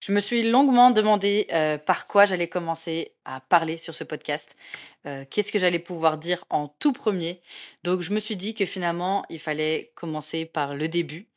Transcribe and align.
Je 0.00 0.12
me 0.12 0.20
suis 0.22 0.50
longuement 0.50 0.90
demandé 0.90 1.46
euh, 1.52 1.76
par 1.76 2.06
quoi 2.06 2.24
j'allais 2.24 2.48
commencer 2.48 3.12
à 3.26 3.40
parler 3.40 3.76
sur 3.76 3.92
ce 3.92 4.02
podcast, 4.02 4.56
euh, 5.06 5.26
qu'est-ce 5.28 5.52
que 5.52 5.58
j'allais 5.58 5.78
pouvoir 5.78 6.16
dire 6.16 6.42
en 6.48 6.68
tout 6.68 6.94
premier? 6.94 7.42
Donc 7.84 8.00
je 8.00 8.10
me 8.10 8.18
suis 8.18 8.36
dit 8.36 8.54
que 8.54 8.64
finalement, 8.64 9.26
il 9.28 9.38
fallait 9.38 9.92
commencer 9.94 10.46
par 10.46 10.74
le 10.74 10.88
début. 10.88 11.28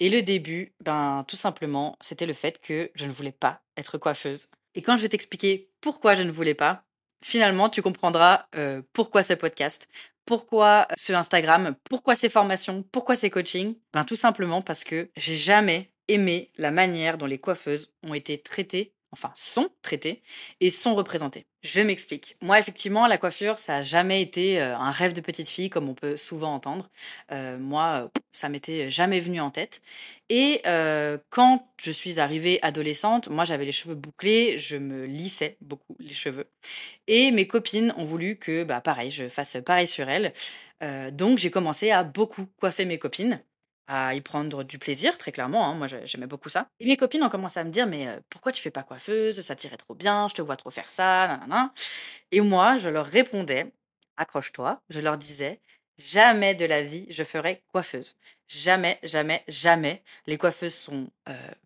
Et 0.00 0.10
le 0.10 0.20
début, 0.20 0.74
ben 0.80 1.24
tout 1.28 1.36
simplement, 1.36 1.96
c'était 2.02 2.26
le 2.26 2.34
fait 2.34 2.60
que 2.60 2.90
je 2.94 3.06
ne 3.06 3.10
voulais 3.10 3.32
pas 3.32 3.62
être 3.78 3.96
coiffeuse. 3.96 4.48
Et 4.74 4.82
quand 4.82 4.98
je 4.98 5.02
vais 5.02 5.08
t'expliquer 5.08 5.70
pourquoi 5.80 6.14
je 6.14 6.22
ne 6.22 6.30
voulais 6.30 6.54
pas, 6.54 6.84
finalement, 7.22 7.70
tu 7.70 7.80
comprendras 7.80 8.46
euh, 8.54 8.82
pourquoi 8.92 9.22
ce 9.22 9.32
podcast, 9.32 9.88
pourquoi 10.26 10.88
ce 10.96 11.14
Instagram, 11.14 11.74
pourquoi 11.88 12.14
ces 12.14 12.28
formations, 12.28 12.84
pourquoi 12.92 13.16
ces 13.16 13.30
coachings. 13.30 13.76
Ben 13.94 14.04
tout 14.04 14.16
simplement 14.16 14.60
parce 14.60 14.84
que 14.84 15.10
j'ai 15.16 15.36
jamais 15.36 15.89
aimer 16.10 16.50
la 16.56 16.70
manière 16.70 17.18
dont 17.18 17.26
les 17.26 17.38
coiffeuses 17.38 17.92
ont 18.02 18.14
été 18.14 18.38
traitées, 18.38 18.92
enfin 19.12 19.32
sont 19.34 19.70
traitées 19.82 20.22
et 20.60 20.70
sont 20.70 20.94
représentées. 20.94 21.46
Je 21.62 21.82
m'explique. 21.82 22.36
Moi, 22.40 22.58
effectivement, 22.58 23.06
la 23.06 23.18
coiffure, 23.18 23.58
ça 23.58 23.76
a 23.76 23.82
jamais 23.82 24.22
été 24.22 24.62
euh, 24.62 24.74
un 24.76 24.90
rêve 24.90 25.12
de 25.12 25.20
petite 25.20 25.48
fille, 25.48 25.68
comme 25.68 25.90
on 25.90 25.94
peut 25.94 26.16
souvent 26.16 26.54
entendre. 26.54 26.88
Euh, 27.32 27.58
moi, 27.58 28.04
euh, 28.04 28.20
ça 28.32 28.48
m'était 28.48 28.90
jamais 28.90 29.20
venu 29.20 29.40
en 29.40 29.50
tête. 29.50 29.82
Et 30.30 30.62
quand 31.30 31.68
je 31.76 31.90
suis 31.90 32.20
arrivée 32.20 32.60
adolescente, 32.62 33.28
moi, 33.28 33.44
j'avais 33.44 33.64
les 33.64 33.72
cheveux 33.72 33.96
bouclés, 33.96 34.58
je 34.58 34.76
me 34.76 35.04
lissais 35.04 35.56
beaucoup 35.60 35.96
les 35.98 36.14
cheveux. 36.14 36.46
Et 37.08 37.32
mes 37.32 37.48
copines 37.48 37.92
ont 37.96 38.04
voulu 38.04 38.36
que, 38.36 38.62
bah, 38.62 38.80
pareil, 38.80 39.10
je 39.10 39.28
fasse 39.28 39.56
pareil 39.66 39.88
sur 39.88 40.08
elles. 40.08 40.32
donc, 41.12 41.38
j'ai 41.38 41.50
commencé 41.50 41.90
à 41.90 42.04
beaucoup 42.04 42.46
coiffer 42.60 42.84
mes 42.84 42.98
copines 43.00 43.42
à 43.86 44.14
y 44.14 44.20
prendre 44.20 44.62
du 44.62 44.78
plaisir, 44.78 45.18
très 45.18 45.32
clairement. 45.32 45.66
Hein, 45.66 45.74
moi, 45.74 45.86
j'aimais 46.04 46.26
beaucoup 46.26 46.48
ça. 46.48 46.68
Et 46.78 46.86
mes 46.86 46.96
copines 46.96 47.22
ont 47.22 47.28
commencé 47.28 47.58
à 47.58 47.64
me 47.64 47.70
dire, 47.70 47.86
mais 47.86 48.08
pourquoi 48.28 48.52
tu 48.52 48.62
fais 48.62 48.70
pas 48.70 48.82
coiffeuse? 48.82 49.40
Ça 49.40 49.56
t'irait 49.56 49.76
trop 49.76 49.94
bien, 49.94 50.28
je 50.28 50.34
te 50.34 50.42
vois 50.42 50.56
trop 50.56 50.70
faire 50.70 50.90
ça, 50.90 51.26
nanana. 51.26 51.72
Et 52.30 52.40
moi, 52.40 52.78
je 52.78 52.88
leur 52.88 53.06
répondais, 53.06 53.72
accroche-toi, 54.16 54.80
je 54.90 55.00
leur 55.00 55.18
disais, 55.18 55.60
jamais 55.98 56.54
de 56.54 56.64
la 56.64 56.82
vie 56.82 57.06
je 57.10 57.24
ferai 57.24 57.62
coiffeuse. 57.72 58.16
Jamais, 58.48 58.98
jamais, 59.04 59.44
jamais. 59.46 60.02
Les 60.26 60.36
coiffeuses 60.36 60.74
sont 60.74 61.08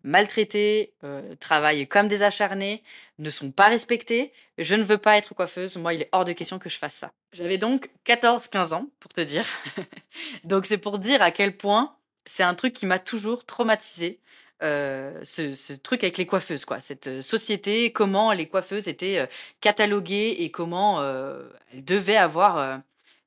maltraitées, 0.03 0.93
travaillent 1.39 1.87
comme 1.87 2.07
des 2.07 2.21
acharnés, 2.21 2.83
ne 3.17 3.31
sont 3.31 3.49
pas 3.49 3.69
respectées. 3.69 4.31
Je 4.59 4.75
ne 4.75 4.83
veux 4.83 4.99
pas 4.99 5.17
être 5.17 5.33
coiffeuse. 5.33 5.77
Moi, 5.77 5.95
il 5.95 6.03
est 6.03 6.09
hors 6.11 6.25
de 6.25 6.33
question 6.33 6.59
que 6.59 6.69
je 6.69 6.77
fasse 6.77 6.93
ça. 6.93 7.11
J'avais 7.33 7.57
donc 7.57 7.89
14-15 8.05 8.73
ans, 8.75 8.87
pour 8.99 9.11
te 9.11 9.21
dire. 9.21 9.45
donc 10.43 10.67
c'est 10.67 10.77
pour 10.77 10.99
dire 10.99 11.23
à 11.23 11.31
quel 11.31 11.57
point 11.57 11.95
c'est 12.25 12.43
un 12.43 12.55
truc 12.55 12.73
qui 12.73 12.85
m'a 12.85 12.99
toujours 12.99 13.45
traumatisé. 13.45 14.19
ce, 14.61 15.73
truc 15.75 16.03
avec 16.03 16.17
les 16.17 16.25
coiffeuses, 16.25 16.65
quoi. 16.65 16.79
Cette 16.81 17.21
société, 17.21 17.91
comment 17.91 18.31
les 18.31 18.47
coiffeuses 18.47 18.87
étaient 18.87 19.27
cataloguées 19.61 20.35
et 20.39 20.51
comment 20.51 21.03
elles 21.03 21.83
devaient 21.85 22.17
avoir 22.17 22.81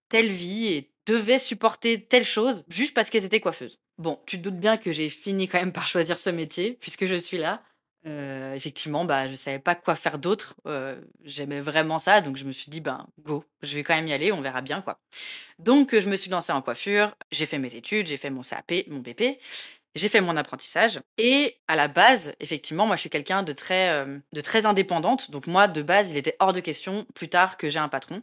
telle 0.08 0.30
vie 0.30 0.68
et 0.68 0.90
devaient 1.06 1.38
supporter 1.38 2.02
telle 2.02 2.24
chose 2.24 2.64
juste 2.68 2.94
parce 2.94 3.10
qu'elles 3.10 3.24
étaient 3.24 3.40
coiffeuses. 3.40 3.78
Bon, 3.96 4.20
tu 4.26 4.36
te 4.38 4.42
doutes 4.42 4.60
bien 4.60 4.76
que 4.76 4.92
j'ai 4.92 5.10
fini 5.10 5.48
quand 5.48 5.58
même 5.58 5.72
par 5.72 5.86
choisir 5.86 6.18
ce 6.18 6.30
métier 6.30 6.76
puisque 6.80 7.06
je 7.06 7.14
suis 7.14 7.38
là. 7.38 7.62
Effectivement, 8.04 9.04
bah, 9.04 9.28
je 9.28 9.34
savais 9.34 9.58
pas 9.58 9.74
quoi 9.74 9.94
faire 9.94 10.18
d'autre. 10.18 10.54
J'aimais 11.24 11.60
vraiment 11.60 11.98
ça, 11.98 12.20
donc 12.20 12.36
je 12.36 12.44
me 12.44 12.52
suis 12.52 12.70
dit, 12.70 12.80
ben, 12.80 13.06
go, 13.20 13.44
je 13.62 13.74
vais 13.74 13.82
quand 13.82 13.94
même 13.94 14.08
y 14.08 14.12
aller, 14.12 14.32
on 14.32 14.40
verra 14.40 14.62
bien, 14.62 14.80
quoi. 14.80 14.98
Donc, 15.58 15.98
je 15.98 16.08
me 16.08 16.16
suis 16.16 16.30
lancée 16.30 16.52
en 16.52 16.62
coiffure, 16.62 17.14
j'ai 17.32 17.44
fait 17.44 17.58
mes 17.58 17.74
études, 17.74 18.06
j'ai 18.06 18.16
fait 18.16 18.30
mon 18.30 18.42
CAP, 18.42 18.72
mon 18.88 19.00
BP, 19.00 19.38
j'ai 19.94 20.08
fait 20.08 20.20
mon 20.20 20.36
apprentissage. 20.36 21.00
Et 21.16 21.58
à 21.66 21.76
la 21.76 21.88
base, 21.88 22.34
effectivement, 22.40 22.86
moi, 22.86 22.96
je 22.96 23.00
suis 23.00 23.10
quelqu'un 23.10 23.42
de 23.42 23.52
très, 23.52 23.90
euh, 23.90 24.18
de 24.32 24.40
très 24.40 24.66
indépendante. 24.66 25.30
Donc 25.30 25.46
moi, 25.46 25.68
de 25.68 25.82
base, 25.82 26.10
il 26.10 26.16
était 26.16 26.36
hors 26.40 26.52
de 26.52 26.60
question 26.60 27.06
plus 27.14 27.28
tard 27.28 27.56
que 27.56 27.70
j'ai 27.70 27.78
un 27.78 27.88
patron. 27.88 28.22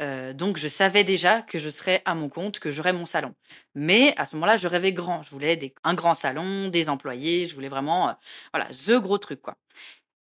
Euh, 0.00 0.32
donc 0.32 0.56
je 0.56 0.68
savais 0.68 1.04
déjà 1.04 1.42
que 1.42 1.58
je 1.58 1.70
serais 1.70 2.02
à 2.04 2.14
mon 2.14 2.28
compte, 2.28 2.58
que 2.58 2.70
j'aurais 2.70 2.92
mon 2.92 3.06
salon. 3.06 3.34
Mais 3.74 4.14
à 4.16 4.24
ce 4.24 4.36
moment-là, 4.36 4.56
je 4.56 4.68
rêvais 4.68 4.92
grand. 4.92 5.22
Je 5.22 5.30
voulais 5.30 5.56
des, 5.56 5.74
un 5.84 5.94
grand 5.94 6.14
salon, 6.14 6.68
des 6.68 6.88
employés. 6.88 7.46
Je 7.46 7.54
voulais 7.54 7.68
vraiment, 7.68 8.10
euh, 8.10 8.12
voilà, 8.52 8.68
the 8.70 9.00
gros 9.00 9.18
truc, 9.18 9.42
quoi. 9.42 9.56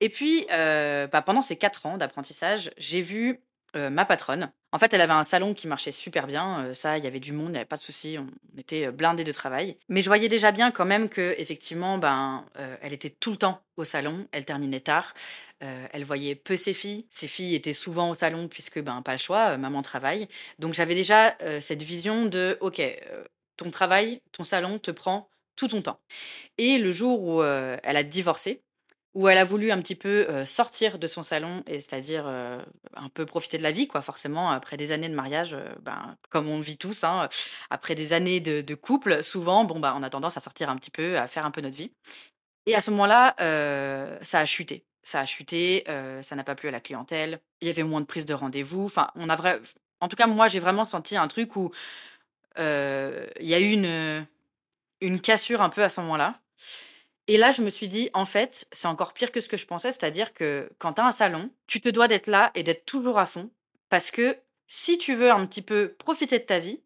Et 0.00 0.10
puis, 0.10 0.47
bah, 0.48 1.22
pendant 1.27 1.43
ces 1.43 1.56
quatre 1.56 1.84
ans 1.87 1.97
d'apprentissage, 1.97 2.71
j'ai 2.78 3.03
vu 3.03 3.41
ma 3.75 4.05
patronne. 4.05 4.51
En 4.73 4.79
fait, 4.79 4.93
elle 4.93 5.01
avait 5.01 5.12
un 5.12 5.25
salon 5.25 5.55
qui 5.55 5.67
marchait 5.67 5.93
super 5.93 6.27
bien. 6.27 6.75
ça, 6.75 6.99
il 6.99 7.05
y 7.05 7.06
avait 7.06 7.21
du 7.21 7.33
monde, 7.33 7.49
il 7.49 7.53
n'y 7.53 7.56
avait 7.56 7.65
pas 7.65 7.77
de 7.77 7.81
souci. 7.81 8.17
On 8.19 8.29
était 8.59 8.91
blindés 8.91 9.25
de 9.25 9.33
travail. 9.33 9.79
Mais 9.89 10.03
je 10.03 10.09
voyais 10.09 10.29
déjà 10.29 10.53
bien 10.53 10.71
quand 10.71 10.84
même 10.84 11.09
que, 11.09 11.34
effectivement, 11.39 11.97
ben, 11.97 12.45
elle 12.83 12.93
était 12.93 13.11
tout 13.11 13.31
le 13.31 13.39
temps 13.39 13.62
au 13.77 13.84
salon. 13.84 14.27
Elle 14.33 14.45
terminait 14.45 14.81
tard. 14.81 15.15
elle 15.61 16.05
voyait 16.05 16.34
peu 16.34 16.57
ses 16.57 16.75
filles. 16.75 17.07
Ses 17.09 17.28
filles 17.28 17.55
étaient 17.55 17.73
souvent 17.73 18.11
au 18.11 18.15
salon 18.15 18.49
puisque, 18.49 18.81
ben, 18.81 19.01
pas 19.01 19.12
le 19.12 19.19
choix. 19.19 19.57
maman 19.57 19.81
travaille. 19.81 20.28
Donc, 20.59 20.75
j'avais 20.75 20.95
déjà 20.95 21.37
cette 21.61 21.83
vision 21.83 22.27
de, 22.27 22.59
ok, 22.61 22.83
ton 23.57 23.71
travail, 23.71 24.21
ton 24.33 24.45
salon 24.45 24.78
te 24.78 24.91
prend 24.91 25.31
tout 25.57 25.69
ton 25.69 25.81
temps. 25.83 26.01
Et 26.59 26.78
le 26.78 26.93
jour 26.93 27.23
où 27.23 27.43
elle 27.43 27.97
a 27.97 28.03
divorcé, 28.03 28.62
où 29.15 29.29
elle 29.29 29.39
a 29.39 29.45
voulu 29.45 29.71
un 29.73 29.81
petit 29.81 29.95
peu 29.95 30.45
sortir 30.47 30.99
de 30.99 31.07
son 31.07 31.23
salon, 31.23 31.63
et 31.67 31.81
c'est-à-dire 31.81 32.27
un 32.27 33.09
peu 33.13 33.27
profiter 33.27 33.59
de 33.59 33.63
la 33.63 33.73
vie, 33.73 33.89
quoi. 33.89 34.03
Forcément, 34.03 34.51
après 34.51 34.77
des 34.77 34.93
années 34.93 35.09
de 35.09 35.15
mariage, 35.15 35.57
ben, 35.83 36.17
comme 36.31 36.49
on 36.49 36.61
vit 36.61 36.77
tous, 36.77 37.05
hein, 37.05 37.29
après 37.71 37.95
des 37.95 38.13
années 38.13 38.41
de, 38.41 38.75
couple, 38.75 39.23
souvent, 39.25 39.65
bon, 39.65 39.81
bah, 39.81 39.95
on 39.97 40.03
a 40.03 40.11
tendance 40.11 40.37
à 40.37 40.41
sortir 40.41 40.71
un 40.71 40.77
petit 40.77 40.91
peu, 40.91 41.19
à 41.19 41.27
faire 41.27 41.45
un 41.47 41.51
peu 41.51 41.61
notre 41.61 41.77
vie. 41.77 41.91
Et 42.67 42.75
à 42.75 42.81
ce 42.81 42.91
moment-là, 42.91 43.35
ça 44.23 44.41
a 44.41 44.47
chuté. 44.47 44.85
Ça 45.03 45.21
a 45.21 45.27
chuté, 45.27 45.85
ça 46.23 46.37
n'a 46.37 46.45
pas 46.45 46.55
plu 46.55 46.69
à 46.69 46.73
la 46.73 46.81
clientèle. 46.81 47.41
Il 47.61 47.67
y 47.67 47.71
avait 47.71 47.83
moins 47.83 48.01
de 48.01 48.07
prises 48.07 48.27
de 48.27 48.35
rendez-vous. 48.35 48.85
Enfin, 48.85 49.11
on 49.15 49.29
a. 49.31 49.59
En 50.01 50.09
tout 50.09 50.17
cas, 50.17 50.27
moi, 50.27 50.49
j'ai 50.49 50.61
vraiment 50.61 50.85
senti 50.85 51.17
un 51.17 51.29
truc 51.29 51.57
où 51.57 51.73
il 52.59 52.63
y 53.41 53.55
a 53.55 53.59
eu 53.59 53.71
une, 53.71 54.27
une 55.01 55.21
cassure 55.21 55.63
un 55.63 55.71
peu 55.71 55.83
à 55.83 55.89
ce 55.89 56.01
moment-là. 56.03 56.35
Et 57.31 57.37
là, 57.37 57.53
je 57.53 57.61
me 57.61 57.69
suis 57.69 57.89
dit, 57.89 58.09
en 58.15 58.25
fait, 58.25 58.66
c'est 58.72 58.89
encore 58.89 59.12
pire 59.12 59.31
que 59.31 59.43
ce 59.43 59.49
que 59.49 59.59
je 59.59 59.66
pensais, 59.66 59.93
c'est-à-dire 59.93 60.33
que 60.33 60.71
quand 60.78 60.94
tu 60.94 61.03
as 61.03 61.06
un 61.06 61.12
salon, 61.12 61.50
tu 61.66 61.83
te 61.83 61.91
dois 61.91 62.09
d'être 62.09 62.27
là 62.27 62.50
et 62.55 62.62
d'être 62.62 62.87
toujours 62.87 63.19
à 63.19 63.27
fond, 63.27 63.50
parce 63.91 64.11
que 64.11 64.39
si 64.66 64.97
tu 64.97 65.15
veux 65.15 65.31
un 65.31 65.47
petit 65.47 65.61
peu 65.61 65.94
profiter 65.99 66.39
de 66.39 66.44
ta 66.44 66.59
vie, 66.59 66.81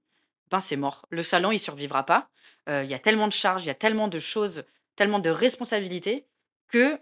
ben 0.51 0.59
c'est 0.59 0.77
mort. 0.77 1.07
Le 1.11 1.23
salon, 1.23 1.53
il 1.53 1.61
survivra 1.61 2.05
pas. 2.05 2.29
Euh, 2.69 2.83
il 2.83 2.91
y 2.91 2.95
a 2.95 2.99
tellement 2.99 3.29
de 3.29 3.33
charges, 3.33 3.65
il 3.65 3.69
y 3.69 3.71
a 3.71 3.75
tellement 3.75 4.09
de 4.09 4.19
choses, 4.19 4.65
tellement 4.97 5.21
de 5.21 5.31
responsabilités, 5.31 6.27
que 6.69 7.01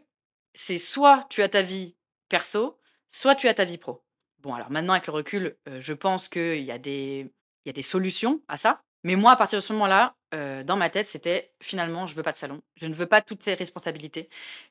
c'est 0.55 0.79
soit 0.79 1.27
tu 1.31 1.43
as 1.43 1.49
ta 1.49 1.63
vie 1.63 1.97
perso, 2.29 2.79
soit 3.09 3.35
tu 3.35 3.49
as 3.49 3.55
ta 3.55 3.65
vie 3.65 3.79
pro. 3.79 4.03
Bon, 4.41 4.55
alors 4.55 4.71
maintenant, 4.71 4.93
avec 4.93 5.07
le 5.07 5.15
recul, 5.15 5.57
euh, 5.67 5.81
je 5.81 5.93
pense 5.95 6.29
qu'il 6.29 6.63
y, 6.63 6.71
a 6.71 6.79
des, 6.79 7.33
y 7.65 7.71
a 7.71 7.73
des 7.73 7.83
solutions 7.83 8.43
à 8.49 8.59
ça. 8.59 8.83
Mais 9.03 9.17
moi, 9.17 9.33
à 9.33 9.37
partir 9.37 9.59
de 9.59 9.63
ce 9.63 9.73
moment-là, 9.73 10.15
dans 10.33 10.77
ma 10.77 10.91
tête, 10.91 11.07
c'était 11.07 11.51
finalement, 11.61 12.07
je 12.07 12.15
veux 12.15 12.23
pas 12.23 12.33
de 12.33 12.37
salon. 12.37 12.63
Je 12.77 12.87
ne 12.87 12.95
veux 12.95 13.07
pas 13.07 13.21
toutes 13.21 13.43
ces 13.43 13.55
responsabilités. 13.55 14.29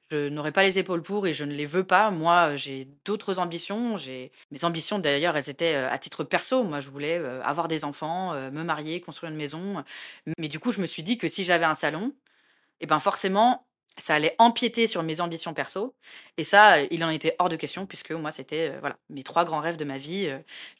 Je 0.10 0.30
n'aurai 0.30 0.52
pas 0.52 0.64
les 0.64 0.80
épaules 0.80 1.02
pour 1.02 1.28
et 1.28 1.34
je 1.34 1.44
ne 1.44 1.54
les 1.54 1.66
veux 1.66 1.84
pas. 1.84 2.12
Moi, 2.12 2.56
j'ai 2.56 2.88
d'autres 3.06 3.40
ambitions. 3.40 3.98
J'ai 3.98 4.32
mes 4.52 4.64
ambitions 4.64 5.00
d'ailleurs, 5.00 5.36
elles 5.36 5.50
étaient 5.50 5.76
à 5.76 5.98
titre 5.98 6.24
perso. 6.24 6.64
Moi, 6.64 6.80
je 6.80 6.90
voulais 6.90 7.18
avoir 7.44 7.68
des 7.68 7.84
enfants, 7.86 8.34
me 8.34 8.64
marier, 8.64 9.02
construire 9.02 9.32
une 9.32 9.38
maison. 9.38 9.84
Mais 10.38 10.48
du 10.48 10.60
coup, 10.60 10.72
je 10.72 10.82
me 10.82 10.88
suis 10.88 11.04
dit 11.04 11.18
que 11.18 11.28
si 11.28 11.44
j'avais 11.44 11.66
un 11.66 11.76
salon, 11.76 12.14
et 12.82 12.86
eh 12.86 12.88
ben 12.88 13.00
forcément, 13.02 13.66
ça 13.98 14.16
allait 14.16 14.36
empiéter 14.38 14.88
sur 14.88 15.04
mes 15.04 15.20
ambitions 15.20 15.54
perso. 15.54 15.96
Et 16.38 16.46
ça, 16.46 16.82
il 16.84 17.04
en 17.04 17.10
était 17.10 17.36
hors 17.40 17.50
de 17.50 17.58
question 17.58 17.86
puisque 17.86 18.12
moi, 18.12 18.32
c'était 18.32 18.78
voilà 18.80 18.98
mes 19.10 19.24
trois 19.24 19.44
grands 19.44 19.60
rêves 19.60 19.78
de 19.78 19.86
ma 19.86 19.98
vie. 19.98 20.30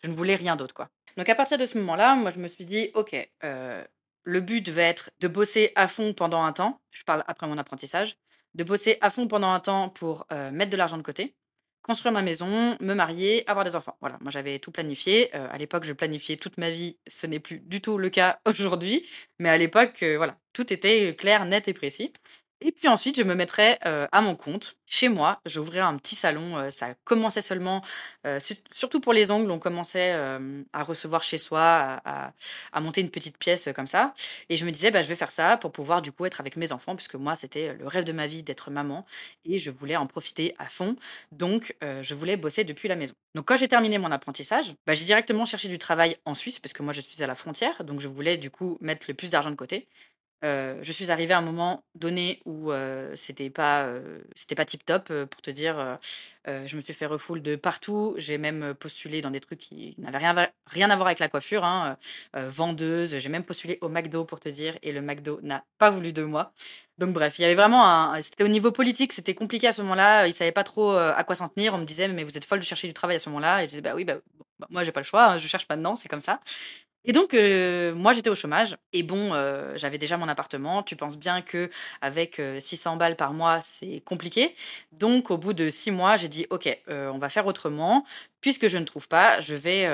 je 0.02 0.08
ne 0.08 0.14
voulais 0.14 0.36
rien 0.36 0.56
d'autre, 0.56 0.74
quoi. 0.74 0.90
Donc 1.18 1.28
à 1.28 1.36
partir 1.36 1.58
de 1.58 1.66
ce 1.66 1.78
moment-là, 1.80 2.16
moi 2.16 2.32
je 2.34 2.40
me 2.40 2.48
suis 2.48 2.66
dit, 2.66 2.92
ok, 2.94 3.14
le 4.24 4.42
but 4.42 4.70
va 4.70 4.84
être 4.84 5.12
de 5.20 5.28
bosser 5.28 5.72
à 5.76 5.88
fond 5.88 6.14
pendant 6.14 6.44
un 6.44 6.54
temps. 6.54 6.82
Je 6.92 7.04
parle 7.04 7.24
après 7.28 7.48
mon 7.48 7.58
apprentissage, 7.58 8.16
de 8.56 8.64
bosser 8.64 8.98
à 9.02 9.10
fond 9.10 9.28
pendant 9.28 9.52
un 9.52 9.60
temps 9.60 9.90
pour 9.90 10.26
euh, 10.32 10.52
mettre 10.52 10.72
de 10.72 10.78
l'argent 10.78 10.98
de 10.98 11.04
côté, 11.04 11.36
construire 11.82 12.14
ma 12.14 12.22
maison, 12.22 12.78
me 12.80 12.94
marier, 12.94 13.48
avoir 13.50 13.66
des 13.66 13.76
enfants. 13.76 13.98
Voilà, 14.02 14.18
moi 14.22 14.32
j'avais 14.32 14.60
tout 14.60 14.72
planifié. 14.72 15.36
Euh, 15.36 15.48
à 15.52 15.58
l'époque, 15.58 15.84
je 15.84 15.94
planifiais 15.94 16.38
toute 16.38 16.58
ma 16.58 16.72
vie. 16.72 16.98
Ce 17.08 17.28
n'est 17.28 17.40
plus 17.40 17.60
du 17.60 17.82
tout 17.82 17.98
le 17.98 18.10
cas 18.10 18.40
aujourd'hui, 18.46 19.08
mais 19.40 19.50
à 19.50 19.58
l'époque, 19.58 20.04
voilà, 20.18 20.38
tout 20.54 20.72
était 20.74 21.16
clair, 21.16 21.46
net 21.46 21.68
et 21.68 21.74
précis. 21.74 22.14
Et 22.62 22.72
puis 22.72 22.88
ensuite, 22.88 23.18
je 23.18 23.24
me 23.24 23.36
mettrais 23.36 23.80
à 23.82 24.22
mon 24.22 24.36
compte, 24.36 24.76
chez 24.86 25.08
moi. 25.08 25.40
J'ouvrirais 25.46 25.86
un 25.86 25.98
petit 25.98 26.16
salon. 26.16 26.70
ça 26.70 26.96
commençait 27.06 27.42
seulement, 27.42 27.82
surtout 28.72 29.00
pour 29.00 29.14
les 29.14 29.32
ongles, 29.32 29.50
on 29.52 29.60
commençait 29.60 30.12
à 30.74 30.84
recevoir 30.84 31.24
chez 31.24 31.38
soi, 31.38 32.02
à, 32.04 32.82
monter 32.82 33.02
une 33.02 33.12
petite 33.12 33.38
pièce 33.38 33.70
comme 33.76 33.88
ça. 33.88 34.14
Et 34.50 34.58
je 34.58 34.66
me 34.66 34.72
disais, 34.72 34.92
bah, 34.92 35.04
je 35.04 35.08
vais 35.08 35.16
faire 35.16 35.32
ça 35.32 35.58
pour 35.58 35.72
pouvoir 35.72 36.02
du 36.02 36.12
coup 36.12 36.26
être 36.26 36.42
avec 36.42 36.56
mes 36.58 36.72
enfants, 36.72 36.96
puisque 36.96 37.16
moi, 37.16 37.36
c'était 37.36 37.76
le 37.76 37.88
rêve 37.88 38.04
de 38.04 38.12
ma 38.12 38.28
vie 38.28 38.44
d'être 38.44 38.72
maman. 38.72 39.06
Et 39.46 39.60
je 39.60 39.72
voulais 39.72 39.96
en 39.96 40.08
profiter 40.08 40.56
à 40.60 40.68
fond. 40.68 40.96
Donc, 41.32 41.76
je 41.82 42.14
voulais 42.14 42.38
bosser 42.38 42.64
depuis 42.64 42.90
la 42.90 42.96
maison. 42.96 43.14
Donc, 43.36 43.46
quand 43.46 43.58
j'ai 43.58 43.68
terminé 43.68 43.98
mon 44.00 44.12
apprentissage, 44.12 44.74
bah, 44.86 44.96
j'ai 44.96 45.06
directement 45.06 45.46
cherché 45.46 45.68
du 45.68 45.78
travail 45.78 46.18
en 46.26 46.36
Suisse, 46.36 46.60
parce 46.60 46.74
que 46.74 46.84
moi, 46.84 46.94
je 46.94 47.02
suis 47.02 47.24
à 47.24 47.28
la 47.28 47.36
frontière. 47.36 47.84
Donc, 47.84 48.00
je 48.00 48.08
voulais 48.08 48.38
du 48.38 48.52
coup 48.52 48.78
mettre 48.82 49.06
le 49.08 49.14
plus 49.14 49.30
d'argent 49.30 49.52
de 49.52 49.56
côté. 49.56 49.88
Heu, 50.44 50.80
je 50.84 50.92
suis 50.94 51.12
arrivée 51.12 51.34
à 51.34 51.40
un 51.40 51.42
moment 51.42 51.84
donné 51.96 52.42
où, 52.46 52.72
heu, 52.72 53.12
c'était 53.16 53.50
pas, 53.50 53.88
heu, 53.88 54.24
c'était 54.36 54.56
pas 54.56 54.64
tip 54.66 54.86
top, 54.86 55.12
pour 55.30 55.42
te 55.42 55.52
dire, 55.52 55.98
je 56.48 56.78
me 56.78 56.82
suis 56.82 56.94
fait 56.94 57.06
refoule 57.06 57.42
de 57.42 57.56
partout. 57.58 58.14
J'ai 58.18 58.38
même, 58.38 58.74
postulé 58.76 59.20
dans 59.22 59.32
des 59.32 59.42
trucs 59.42 59.60
qui 59.60 59.96
n'avaient 59.98 60.18
rien 60.18 60.50
rien 60.68 60.90
à 60.90 60.96
voir 60.96 61.08
avec 61.08 61.20
la 61.20 61.28
coiffure, 61.30 61.66
hein, 61.66 61.98
vendeuse. 62.34 63.18
J'ai 63.20 63.30
même 63.30 63.44
postulé 63.44 63.78
au 63.82 63.90
McDo 63.90 64.24
pour 64.26 64.40
te 64.40 64.48
dire 64.50 64.78
et 64.82 64.92
le 64.94 65.02
McDo 65.02 65.40
n'a 65.44 65.66
pas 65.78 65.90
voulu 65.92 66.14
de 66.14 66.24
moi. 66.24 66.54
Donc 66.98 67.14
bref, 67.14 67.38
il 67.40 67.44
y 67.44 67.46
avait 67.46 67.56
vraiment 67.56 67.86
un 67.86 68.22
c'était 68.22 68.44
au 68.44 68.48
niveau 68.50 68.72
politique, 68.72 69.14
c'était 69.14 69.36
compliqué 69.36 69.68
à 69.68 69.74
ce 69.74 69.82
moment-là. 69.82 70.28
Ils 70.28 70.34
savaient 70.34 70.52
pas 70.54 70.64
trop, 70.64 70.92
à 70.92 71.24
quoi 71.26 71.36
s'en 71.36 71.50
tenir. 71.50 71.74
On 71.74 71.78
me 71.80 71.86
disait: 71.86 72.08
«Mais 72.08 72.24
vous 72.24 72.38
êtes 72.38 72.46
folle 72.46 72.60
de 72.60 72.66
chercher 72.66 72.88
du 72.88 72.94
travail 72.94 73.16
à 73.18 73.20
ce 73.20 73.30
moment-là» 73.30 73.60
et 73.62 73.66
je 73.66 73.70
disais: 73.70 73.82
«Bah 73.82 73.94
oui, 73.96 74.04
bah, 74.06 74.16
bah, 74.60 74.68
moi 74.70 74.84
j'ai 74.84 74.92
pas 74.92 75.00
le 75.02 75.06
choix, 75.06 75.26
hein, 75.32 75.38
je 75.38 75.48
cherche 75.48 75.66
maintenant, 75.70 75.96
c'est 75.96 76.10
comme 76.10 76.22
ça». 76.22 76.40
Et 77.06 77.14
donc, 77.14 77.34
moi 77.96 78.14
j'étais 78.14 78.30
au 78.30 78.36
chômage 78.36 78.76
et 78.94 79.04
bon, 79.04 79.32
j'avais 79.76 79.98
déjà 79.98 80.18
mon 80.18 80.28
appartement. 80.28 80.84
Tu 80.84 80.96
penses 80.96 81.18
bien 81.18 81.42
qu'avec, 81.42 82.40
heu, 82.40 82.60
600 82.60 82.98
balles 82.98 83.16
par 83.16 83.34
mois, 83.34 83.62
c'est 83.62 84.02
compliqué. 84.06 84.56
Donc 84.92 85.32
au 85.32 85.38
bout 85.38 85.54
de 85.54 85.70
6 85.70 85.92
mois, 85.92 86.18
j'ai 86.18 86.28
dit: 86.28 86.46
«OK, 86.50 86.68
on 86.88 87.18
va 87.18 87.30
faire 87.30 87.48
autrement. 87.48 88.06
Puisque 88.42 88.68
je 88.68 88.78
ne 88.78 88.86
trouve 88.86 89.08
pas, 89.08 89.40
je 89.42 89.56
vais, 89.56 89.88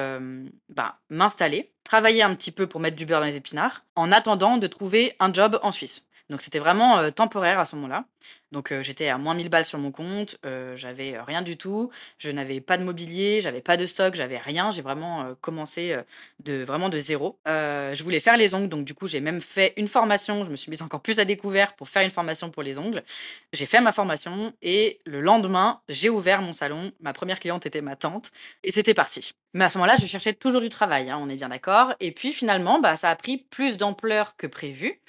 bah, 0.69 0.97
m'installer, 1.09 1.71
travailler 1.83 2.23
un 2.23 2.33
petit 2.35 2.51
peu 2.51 2.67
pour 2.67 2.79
mettre 2.81 2.97
du 2.97 3.05
beurre 3.05 3.21
dans 3.21 3.27
les 3.27 3.35
épinards, 3.35 3.83
en 3.95 4.11
attendant 4.11 4.57
de 4.57 4.67
trouver 4.67 5.15
un 5.19 5.31
job 5.31 5.59
en 5.61 5.71
Suisse». 5.71 6.07
Donc 6.29 6.41
c'était 6.41 6.59
vraiment, 6.59 7.11
temporaire 7.11 7.59
à 7.59 7.65
ce 7.65 7.75
moment-là. 7.75 8.05
Donc, 8.51 8.73
j'étais 8.81 9.09
à 9.09 9.17
moins 9.17 9.33
1000 9.33 9.49
balles 9.49 9.65
sur 9.65 9.79
mon 9.79 9.91
compte, 9.91 10.37
j'avais, 10.75 11.19
rien 11.19 11.41
du 11.41 11.57
tout. 11.57 11.91
Je 12.19 12.31
n'avais 12.31 12.61
pas 12.61 12.77
de 12.77 12.83
mobilier, 12.83 13.41
j'avais 13.41 13.59
pas 13.59 13.75
de 13.75 13.85
stock, 13.85 14.15
j'avais 14.15 14.37
rien. 14.37 14.71
J'ai 14.71 14.81
vraiment, 14.81 15.35
commencé, 15.41 15.97
de 16.39 16.63
vraiment 16.63 16.87
de 16.87 16.97
zéro. 16.97 17.37
Je 17.45 18.01
voulais 18.01 18.21
faire 18.21 18.37
les 18.37 18.53
ongles, 18.55 18.69
donc 18.69 18.85
du 18.85 18.93
coup, 18.93 19.09
j'ai 19.09 19.19
même 19.19 19.41
fait 19.41 19.73
une 19.75 19.89
formation. 19.89 20.45
Je 20.45 20.51
me 20.51 20.55
suis 20.55 20.69
mise 20.69 20.81
encore 20.81 21.01
plus 21.01 21.19
à 21.19 21.25
découvert 21.25 21.75
pour 21.75 21.89
faire 21.89 22.03
une 22.03 22.11
formation 22.11 22.49
pour 22.49 22.63
les 22.63 22.79
ongles. 22.79 23.03
J'ai 23.51 23.65
fait 23.65 23.81
ma 23.81 23.91
formation 23.91 24.53
et 24.61 25.01
le 25.05 25.19
lendemain, 25.19 25.81
j'ai 25.89 26.09
ouvert 26.09 26.41
mon 26.41 26.53
salon. 26.53 26.93
Ma 27.01 27.11
première 27.11 27.41
cliente 27.41 27.65
était 27.65 27.81
ma 27.81 27.97
tante 27.97 28.31
et 28.63 28.71
c'était 28.71 28.93
parti. 28.93 29.33
Mais 29.53 29.65
à 29.65 29.69
ce 29.69 29.77
moment-là, 29.79 29.97
je 29.99 30.07
cherchais 30.07 30.33
toujours 30.33 30.61
du 30.61 30.69
travail, 30.69 31.09
hein, 31.09 31.19
on 31.21 31.29
est 31.29 31.35
bien 31.35 31.49
d'accord 31.49 31.93
et 31.99 32.11
puis 32.11 32.31
finalement, 32.31 32.79
bah, 32.79 32.95
ça 32.95 33.09
a 33.09 33.15
pris 33.15 33.37
plus 33.37 33.77
d'ampleur 33.77 34.37
que 34.37 34.47
prévu. 34.47 35.01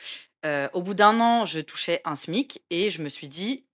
Heu, 0.47 0.69
au 0.75 0.83
bout 0.83 0.95
d'un 0.95 1.21
an, 1.21 1.47
je 1.47 1.61
touchais 1.61 2.03
un 2.05 2.17
SMIC 2.17 2.63
et 2.71 2.91
je 2.93 3.03
me 3.03 3.09
suis 3.11 3.29
dit 3.29 3.67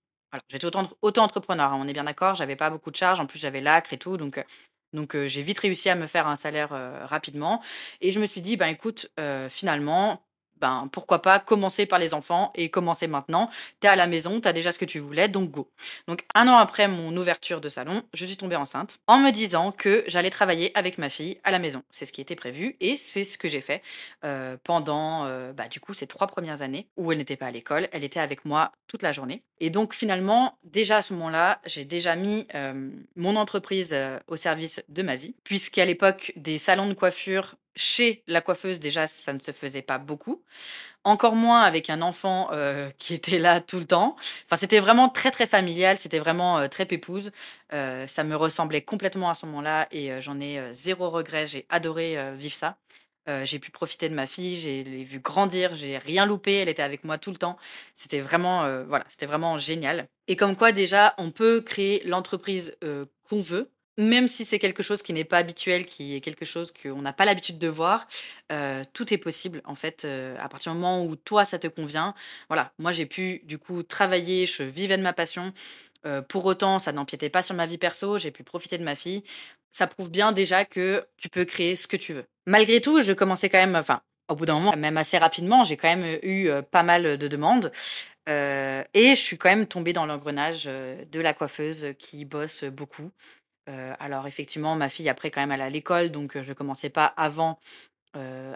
j'étais 0.49 0.65
auto 0.65 0.79
auto-entrepreneur, 1.03 1.71
hein, 1.73 1.79
on 1.81 1.87
est 1.87 1.93
bien 1.93 2.05
d'accord, 2.05 2.35
j'avais 2.35 2.55
pas 2.57 2.71
beaucoup 2.71 2.91
de 2.91 2.95
charges, 2.97 3.19
en 3.19 3.27
plus 3.27 3.39
j'avais 3.39 3.61
l'ACRE 3.61 3.93
et 3.93 3.99
tout 3.99 4.17
donc 4.17 4.39
heu 4.39 4.43
donc 4.93 5.15
heu, 5.15 5.27
j'ai 5.29 5.41
vite 5.43 5.59
réussi 5.59 5.89
à 5.89 5.95
me 5.95 6.07
faire 6.07 6.27
un 6.27 6.35
salaire, 6.35 6.69
rapidement 7.05 7.61
et 8.01 8.11
je 8.11 8.19
me 8.19 8.25
suis 8.27 8.41
dit: 8.41 8.57
«Ben 8.57 8.67
écoute, 8.67 9.11
finalement, 9.49 10.23
ben, 10.61 10.89
pourquoi 10.91 11.21
pas 11.21 11.39
commencer 11.39 11.85
par 11.85 11.99
les 11.99 12.13
enfants 12.13 12.51
et 12.55 12.69
commencer 12.69 13.07
maintenant? 13.07 13.49
Tu 13.81 13.87
es 13.87 13.89
à 13.89 13.95
la 13.95 14.07
maison, 14.07 14.39
tu 14.41 14.47
as 14.47 14.53
déjà 14.53 14.71
ce 14.71 14.79
que 14.79 14.85
tu 14.85 14.99
voulais, 14.99 15.27
donc 15.27 15.51
go». 15.51 15.69
Donc 16.07 16.25
un 16.35 16.47
an 16.47 16.57
après 16.57 16.87
mon 16.87 17.15
ouverture 17.17 17.61
de 17.61 17.69
salon, 17.69 18.03
je 18.13 18.25
suis 18.25 18.37
tombée 18.37 18.55
enceinte 18.55 18.97
en 19.07 19.17
me 19.19 19.31
disant 19.31 19.71
que 19.71 20.03
j'allais 20.07 20.29
travailler 20.29 20.71
avec 20.77 20.97
ma 20.97 21.09
fille 21.09 21.39
à 21.43 21.51
la 21.51 21.59
maison. 21.59 21.83
C'est 21.91 22.05
ce 22.05 22.11
qui 22.13 22.21
était 22.21 22.35
prévu 22.35 22.75
et 22.79 22.97
c'est 22.97 23.23
ce 23.23 23.37
que 23.37 23.47
j'ai 23.49 23.61
fait, 23.61 23.81
heu, 24.25 24.57
pendant, 24.63 25.25
heu, 25.27 25.53
bah, 25.53 25.67
du 25.67 25.79
coup 25.79 25.93
ces 25.93 26.07
3 26.07 26.27
premières 26.27 26.61
années 26.61 26.87
où 26.97 27.11
elle 27.11 27.17
n'était 27.17 27.35
pas 27.37 27.47
à 27.47 27.51
l'école. 27.51 27.89
Elle 27.91 28.03
était 28.03 28.19
avec 28.19 28.45
moi 28.45 28.71
toute 28.87 29.01
la 29.01 29.11
journée 29.11 29.43
et 29.59 29.69
donc 29.69 29.93
finalement, 29.93 30.57
déjà 30.63 30.97
à 30.97 31.01
ce 31.01 31.13
moment-là, 31.13 31.59
j'ai 31.65 31.85
déjà 31.85 32.15
mis, 32.15 32.45
hem, 32.49 33.05
mon 33.15 33.35
entreprise, 33.35 33.93
heu, 33.93 34.19
au 34.27 34.35
service 34.35 34.83
de 34.89 35.01
ma 35.03 35.15
vie 35.15 35.35
puisqu'à 35.43 35.85
l'époque 35.85 36.33
des 36.35 36.57
salons 36.59 36.87
de 36.87 36.93
coiffure 36.93 37.55
chez 37.75 38.23
la 38.27 38.41
coiffeuse, 38.41 38.79
déjà, 38.79 39.07
ça 39.07 39.33
ne 39.33 39.39
se 39.39 39.51
faisait 39.51 39.81
pas 39.81 39.97
beaucoup. 39.97 40.43
Encore 41.03 41.35
moins 41.35 41.61
avec 41.61 41.89
un 41.89 42.01
enfant, 42.01 42.49
heu, 42.53 42.91
qui 42.99 43.13
était 43.13 43.39
là 43.39 43.61
tout 43.61 43.79
le 43.79 43.85
temps. 43.85 44.15
Enfin, 44.45 44.55
c'était 44.57 44.79
vraiment 44.79 45.09
très, 45.09 45.31
très 45.31 45.47
familial, 45.47 45.97
c'était 45.97 46.19
vraiment, 46.19 46.59
heu, 46.61 46.69
très 46.69 46.85
pépouze. 46.85 47.31
Heu, 47.73 48.05
ça 48.07 48.23
me 48.23 48.35
ressemblait 48.35 48.81
complètement 48.81 49.29
à 49.29 49.33
ce 49.35 49.45
moment-là 49.47 49.87
et 49.91 50.11
heu, 50.11 50.21
j'en 50.21 50.39
ai, 50.39 50.59
heu, 50.59 50.73
0 50.73 51.09
regret. 51.09 51.47
J'ai 51.47 51.65
adoré, 51.69 52.17
heu, 52.17 52.33
vivre 52.35 52.55
ça. 52.55 52.77
J'ai 53.45 53.57
pu 53.59 53.71
profiter 53.71 54.09
de 54.09 54.15
ma 54.15 54.27
fille, 54.27 54.57
j'ai 54.57 54.83
l'ai 54.83 55.05
vue 55.05 55.19
grandir, 55.21 55.75
j'ai 55.75 55.97
rien 55.97 56.25
loupé, 56.25 56.55
elle 56.55 56.67
était 56.67 56.83
avec 56.83 57.05
moi 57.05 57.17
tout 57.17 57.31
le 57.31 57.37
temps. 57.37 57.57
C'était 57.95 58.19
vraiment, 58.19 58.83
voilà, 58.85 59.05
c'était 59.07 59.25
vraiment 59.27 59.57
génial 59.59 60.07
et 60.27 60.35
comme 60.35 60.57
quoi 60.57 60.73
déjà 60.73 61.13
on 61.17 61.31
peut 61.31 61.61
créer 61.61 62.03
l'entreprise, 62.05 62.77
qu'on 63.29 63.41
veut, 63.41 63.71
même 63.97 64.27
si 64.27 64.45
c'est 64.45 64.59
quelque 64.59 64.83
chose 64.83 65.01
qui 65.03 65.13
n'est 65.13 65.23
pas 65.23 65.37
habituel, 65.37 65.85
qui 65.85 66.15
est 66.15 66.21
quelque 66.21 66.45
chose 66.45 66.71
qu'on 66.73 67.01
n'a 67.01 67.13
pas 67.13 67.25
l'habitude 67.25 67.59
de 67.59 67.67
voir, 67.67 68.07
heu, 68.51 68.83
tout 68.93 69.13
est 69.13 69.17
possible 69.17 69.61
en 69.65 69.75
fait, 69.75 70.05
heu, 70.05 70.35
à 70.39 70.49
partir 70.49 70.71
du 70.73 70.79
moment 70.79 71.03
où 71.05 71.15
toi 71.15 71.45
ça 71.45 71.59
te 71.59 71.67
convient. 71.67 72.15
Voilà, 72.49 72.73
moi 72.79 72.91
j'ai 72.91 73.05
pu 73.05 73.41
du 73.45 73.57
coup 73.59 73.83
travailler, 73.83 74.45
je 74.47 74.63
vivais 74.63 74.97
de 74.97 75.03
ma 75.03 75.13
passion, 75.13 75.53
heu, 76.05 76.21
pour 76.23 76.45
autant 76.45 76.79
ça 76.79 76.91
n'empiétait 76.91 77.29
pas 77.29 77.41
sur 77.43 77.55
ma 77.55 77.65
vie 77.67 77.77
perso, 77.77 78.17
j'ai 78.19 78.31
pu 78.31 78.43
profiter 78.43 78.77
de 78.77 78.83
ma 78.83 78.95
fille. 78.95 79.23
Ça 79.71 79.87
prouve 79.87 80.09
bien 80.11 80.31
déjà 80.31 80.65
que 80.65 81.05
tu 81.17 81.29
peux 81.29 81.45
créer 81.45 81.75
ce 81.75 81.87
que 81.87 81.97
tu 81.97 82.13
veux. 82.13 82.25
Malgré 82.47 82.81
tout, 82.81 83.01
je 83.01 83.11
commençais 83.11 83.49
quand 83.49 83.59
même 83.59 83.75
enfin, 83.75 84.01
au 84.29 84.35
bout 84.35 84.45
d'un 84.45 84.53
moment, 84.55 84.75
même 84.75 84.97
assez 84.97 85.17
rapidement, 85.17 85.63
j'ai 85.63 85.77
quand 85.77 85.95
même, 85.95 86.19
eu, 86.23 86.49
pas 86.71 86.83
mal, 86.83 87.17
de 87.17 87.27
demandes, 87.27 87.71
et 88.27 88.83
je 88.93 89.19
suis 89.19 89.37
quand 89.37 89.49
même 89.49 89.67
tombée 89.67 89.93
dans 89.93 90.05
l'engrenage, 90.05 90.65
de 90.65 91.19
la 91.19 91.33
coiffeuse 91.33 91.87
qui 91.99 92.23
bosse, 92.25 92.63
beaucoup. 92.65 93.11
Alors 93.67 94.27
effectivement, 94.27 94.75
ma 94.75 94.89
fille 94.89 95.09
après 95.09 95.31
quand 95.31 95.41
même 95.41 95.51
elle 95.51 95.61
est 95.61 95.63
à 95.63 95.69
l'école, 95.69 96.09
donc 96.11 96.37
je 96.41 96.53
commençais 96.53 96.89
pas 96.89 97.05
avant, 97.05 97.59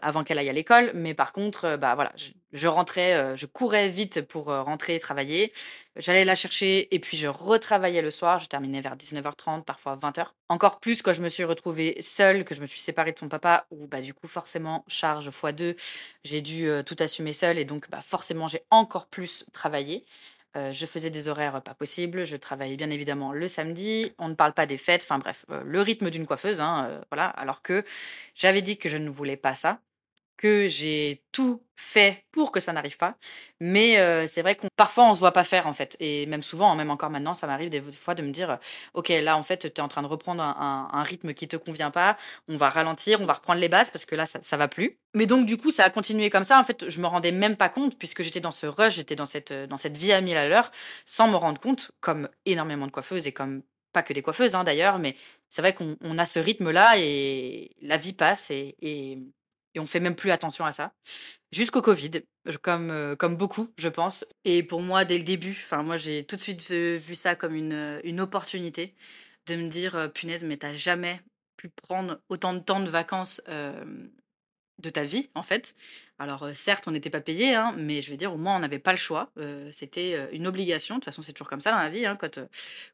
avant 0.02 0.24
qu'elle 0.24 0.40
aille 0.40 0.50
à 0.50 0.54
l'école. 0.54 0.92
Mais 0.96 1.14
par 1.14 1.34
contre, 1.34 1.78
bah, 1.78 1.96
voilà, 1.96 2.14
je 2.54 2.68
rentrais, 2.68 3.36
je 3.38 3.46
courais 3.46 3.90
vite 3.90 4.22
pour, 4.28 4.46
rentrer 4.48 5.00
travailler. 5.00 5.54
J'allais 5.98 6.26
la 6.26 6.36
chercher 6.36 6.94
et 6.96 7.00
puis 7.00 7.18
je 7.18 7.28
retravaillais 7.28 8.02
le 8.04 8.12
soir. 8.12 8.40
Je 8.40 8.48
terminais 8.48 8.82
vers 8.82 8.96
19:30, 8.98 9.66
parfois 9.66 9.96
20:00. 9.96 10.36
Encore 10.50 10.80
plus 10.80 11.02
quand 11.02 11.14
je 11.14 11.22
me 11.24 11.30
suis 11.30 11.44
retrouvée 11.46 11.98
seule, 12.02 12.46
que 12.46 12.56
je 12.56 12.62
me 12.62 12.68
suis 12.68 12.80
séparée 12.80 13.14
de 13.14 13.20
son 13.20 13.30
papa 13.30 13.66
où, 13.72 13.88
bah, 13.88 14.02
du 14.02 14.14
coup 14.14 14.28
forcément 14.28 14.86
charge 14.88 15.30
fois 15.32 15.52
2. 15.54 15.76
J'ai 16.24 16.42
dû, 16.42 16.70
tout 16.86 16.96
assumer 17.00 17.34
seule 17.34 17.58
et 17.60 17.66
donc, 17.66 17.90
bah, 17.90 18.02
forcément 18.02 18.48
j'ai 18.48 18.64
encore 18.72 19.08
plus 19.08 19.46
travaillé. 19.54 20.06
Heu, 20.58 20.74
je 20.74 20.86
faisais 20.88 21.12
des 21.12 21.30
horaires, 21.30 21.62
pas 21.64 21.76
possibles, 21.76 22.26
je 22.26 22.36
travaillais 22.38 22.78
bien 22.78 22.90
évidemment 22.92 23.34
le 23.34 23.48
samedi, 23.48 24.14
on 24.20 24.30
ne 24.30 24.36
parle 24.36 24.54
pas 24.54 24.66
des 24.68 24.78
fêtes, 24.80 25.04
enfin 25.04 25.20
bref, 25.20 25.46
heu, 25.52 25.62
le 25.66 25.82
rythme 25.82 26.10
d'une 26.10 26.26
coiffeuse, 26.28 26.62
hein, 26.62 27.02
voilà. 27.12 27.28
Alors 27.30 27.62
que 27.64 27.86
j'avais 28.36 28.62
dit 28.64 28.78
que 28.78 28.90
je 28.90 28.98
ne 28.98 29.10
voulais 29.10 29.38
pas 29.38 29.56
ça 29.56 29.82
que 30.38 30.68
j'ai 30.68 31.24
tout 31.32 31.64
fait 31.76 32.26
pour 32.32 32.52
que 32.52 32.60
ça 32.60 32.74
n'arrive 32.74 32.98
pas. 32.98 33.16
Mais 33.60 34.00
heu, 34.00 34.26
c'est 34.28 34.42
vrai 34.42 34.56
qu'on 34.56 34.68
parfois 34.76 35.10
on 35.10 35.16
se 35.16 35.20
voit 35.20 35.32
pas 35.32 35.44
faire 35.44 35.68
en 35.68 35.74
fait 35.74 35.96
et 36.00 36.26
même 36.26 36.44
souvent, 36.44 36.72
hein, 36.72 36.76
même 36.76 36.90
encore 36.90 37.10
maintenant, 37.10 37.34
ça 37.34 37.48
m'arrive 37.48 37.70
des 37.70 37.82
fois 37.82 38.16
de 38.16 38.24
me 38.24 38.32
dire, 38.32 38.60
«OK, 38.94 39.10
là 39.10 39.38
en 39.38 39.44
fait, 39.44 39.60
tu 39.60 39.68
es 39.68 39.82
en 39.82 39.88
train 39.88 40.02
de 40.02 40.08
reprendre 40.08 40.44
un 40.44 41.04
rythme 41.04 41.34
qui 41.34 41.48
te 41.48 41.58
convient 41.58 41.92
pas, 41.92 42.18
on 42.48 42.58
va 42.58 42.70
ralentir, 42.70 43.22
on 43.22 43.26
va 43.26 43.34
reprendre 43.34 43.60
les 43.60 43.70
bases 43.70 43.90
parce 43.90 44.06
que 44.06 44.16
là 44.16 44.26
ça 44.26 44.58
va 44.58 44.68
plus». 44.68 44.98
Mais 45.14 45.26
donc 45.26 45.46
du 45.46 45.58
coup, 45.58 45.72
ça 45.72 45.84
a 45.86 45.90
continué 45.90 46.30
comme 46.30 46.44
ça. 46.44 46.60
En 46.60 46.64
fait, 46.64 46.90
je 46.90 47.02
me 47.02 47.08
rendais 47.08 47.32
même 47.32 47.58
pas 47.58 47.70
compte 47.70 47.98
puisque 47.98 48.24
j'étais 48.24 48.40
dans 48.40 48.52
ce 48.52 48.68
rush, 48.68 48.96
j'étais 48.96 49.16
dans 49.16 49.26
cette, 49.26 49.54
dans 49.54 49.78
cette 49.78 49.98
vie 49.98 50.14
à 50.14 50.22
1000 50.22 50.38
à 50.38 50.48
l'heure, 50.48 50.72
sans 51.06 51.28
me 51.28 51.36
rendre 51.36 51.60
compte, 51.60 51.92
comme 52.02 52.30
énormément 52.46 52.86
de 52.88 52.92
coiffeuses 52.92 53.28
et 53.28 53.32
comme 53.32 53.64
pas 53.94 54.04
que 54.04 54.14
des 54.14 54.22
coiffeuses, 54.22 54.54
hein, 54.56 54.64
d'ailleurs, 54.64 55.00
mais 55.00 55.16
c'est 55.50 55.62
vrai 55.62 55.74
qu'on 55.74 55.98
on 56.02 56.18
a 56.20 56.26
ce 56.26 56.40
rythme-là 56.40 56.98
et 56.98 57.76
la 57.82 57.98
vie 57.98 58.14
passe 58.14 58.52
et 58.52 58.76
et 58.82 59.20
et 59.78 59.82
on 59.82 59.86
fait 59.88 60.02
même 60.02 60.16
plus 60.16 60.32
attention 60.32 60.66
à 60.66 60.74
ça. 60.74 60.94
Jusqu'au 61.54 61.82
Covid, 61.84 62.12
comme, 62.64 62.92
heu, 62.92 63.16
comme 63.18 63.38
beaucoup, 63.38 63.70
je 63.78 63.90
pense 63.90 64.26
et 64.46 64.64
pour 64.64 64.82
moi, 64.82 65.06
dès 65.06 65.18
le 65.20 65.24
début, 65.24 65.52
enfin 65.52 65.84
moi, 65.84 65.98
j'ai 65.98 66.26
tout 66.26 66.36
de 66.36 66.42
suite, 66.42 66.72
vu 66.72 67.16
ça 67.16 67.36
comme 67.36 67.56
une, 67.56 67.74
heu, 67.74 68.02
une 68.06 68.22
opportunité 68.22 68.96
de 69.48 69.56
me 69.56 69.70
dire, 69.70 69.96
heu: 69.98 70.10
«Punaise, 70.12 70.44
mais 70.44 70.58
tu 70.58 70.66
as 70.68 70.76
jamais 70.76 71.22
pu 71.58 71.70
prendre 71.70 72.20
autant 72.30 72.54
de 72.54 72.60
temps 72.60 72.82
de 72.82 72.90
vacances, 72.90 73.42
de 74.80 74.90
ta 74.90 75.04
vie, 75.04 75.30
en 75.36 75.44
fait». 75.44 75.76
Alors, 76.20 76.50
certes, 76.56 76.88
on 76.88 76.92
n'était 76.92 77.10
pas 77.12 77.22
payés, 77.22 77.54
hein, 77.56 77.76
mais 77.78 78.02
je 78.02 78.10
veux 78.12 78.18
dire, 78.18 78.34
au 78.34 78.38
moins, 78.38 78.56
on 78.58 78.60
n'avait 78.60 78.80
pas 78.80 78.92
le 78.92 78.98
choix, 78.98 79.32
c'était, 79.72 80.28
une 80.34 80.48
obligation. 80.48 80.96
De 80.96 81.00
toute 81.00 81.06
façon, 81.06 81.22
c'est 81.22 81.34
toujours 81.34 81.50
comme 81.50 81.62
ça 81.62 81.72
dans 81.72 81.78
la 81.78 81.90
vie, 81.90 82.06
hein, 82.06 82.16
quand, 82.18 82.40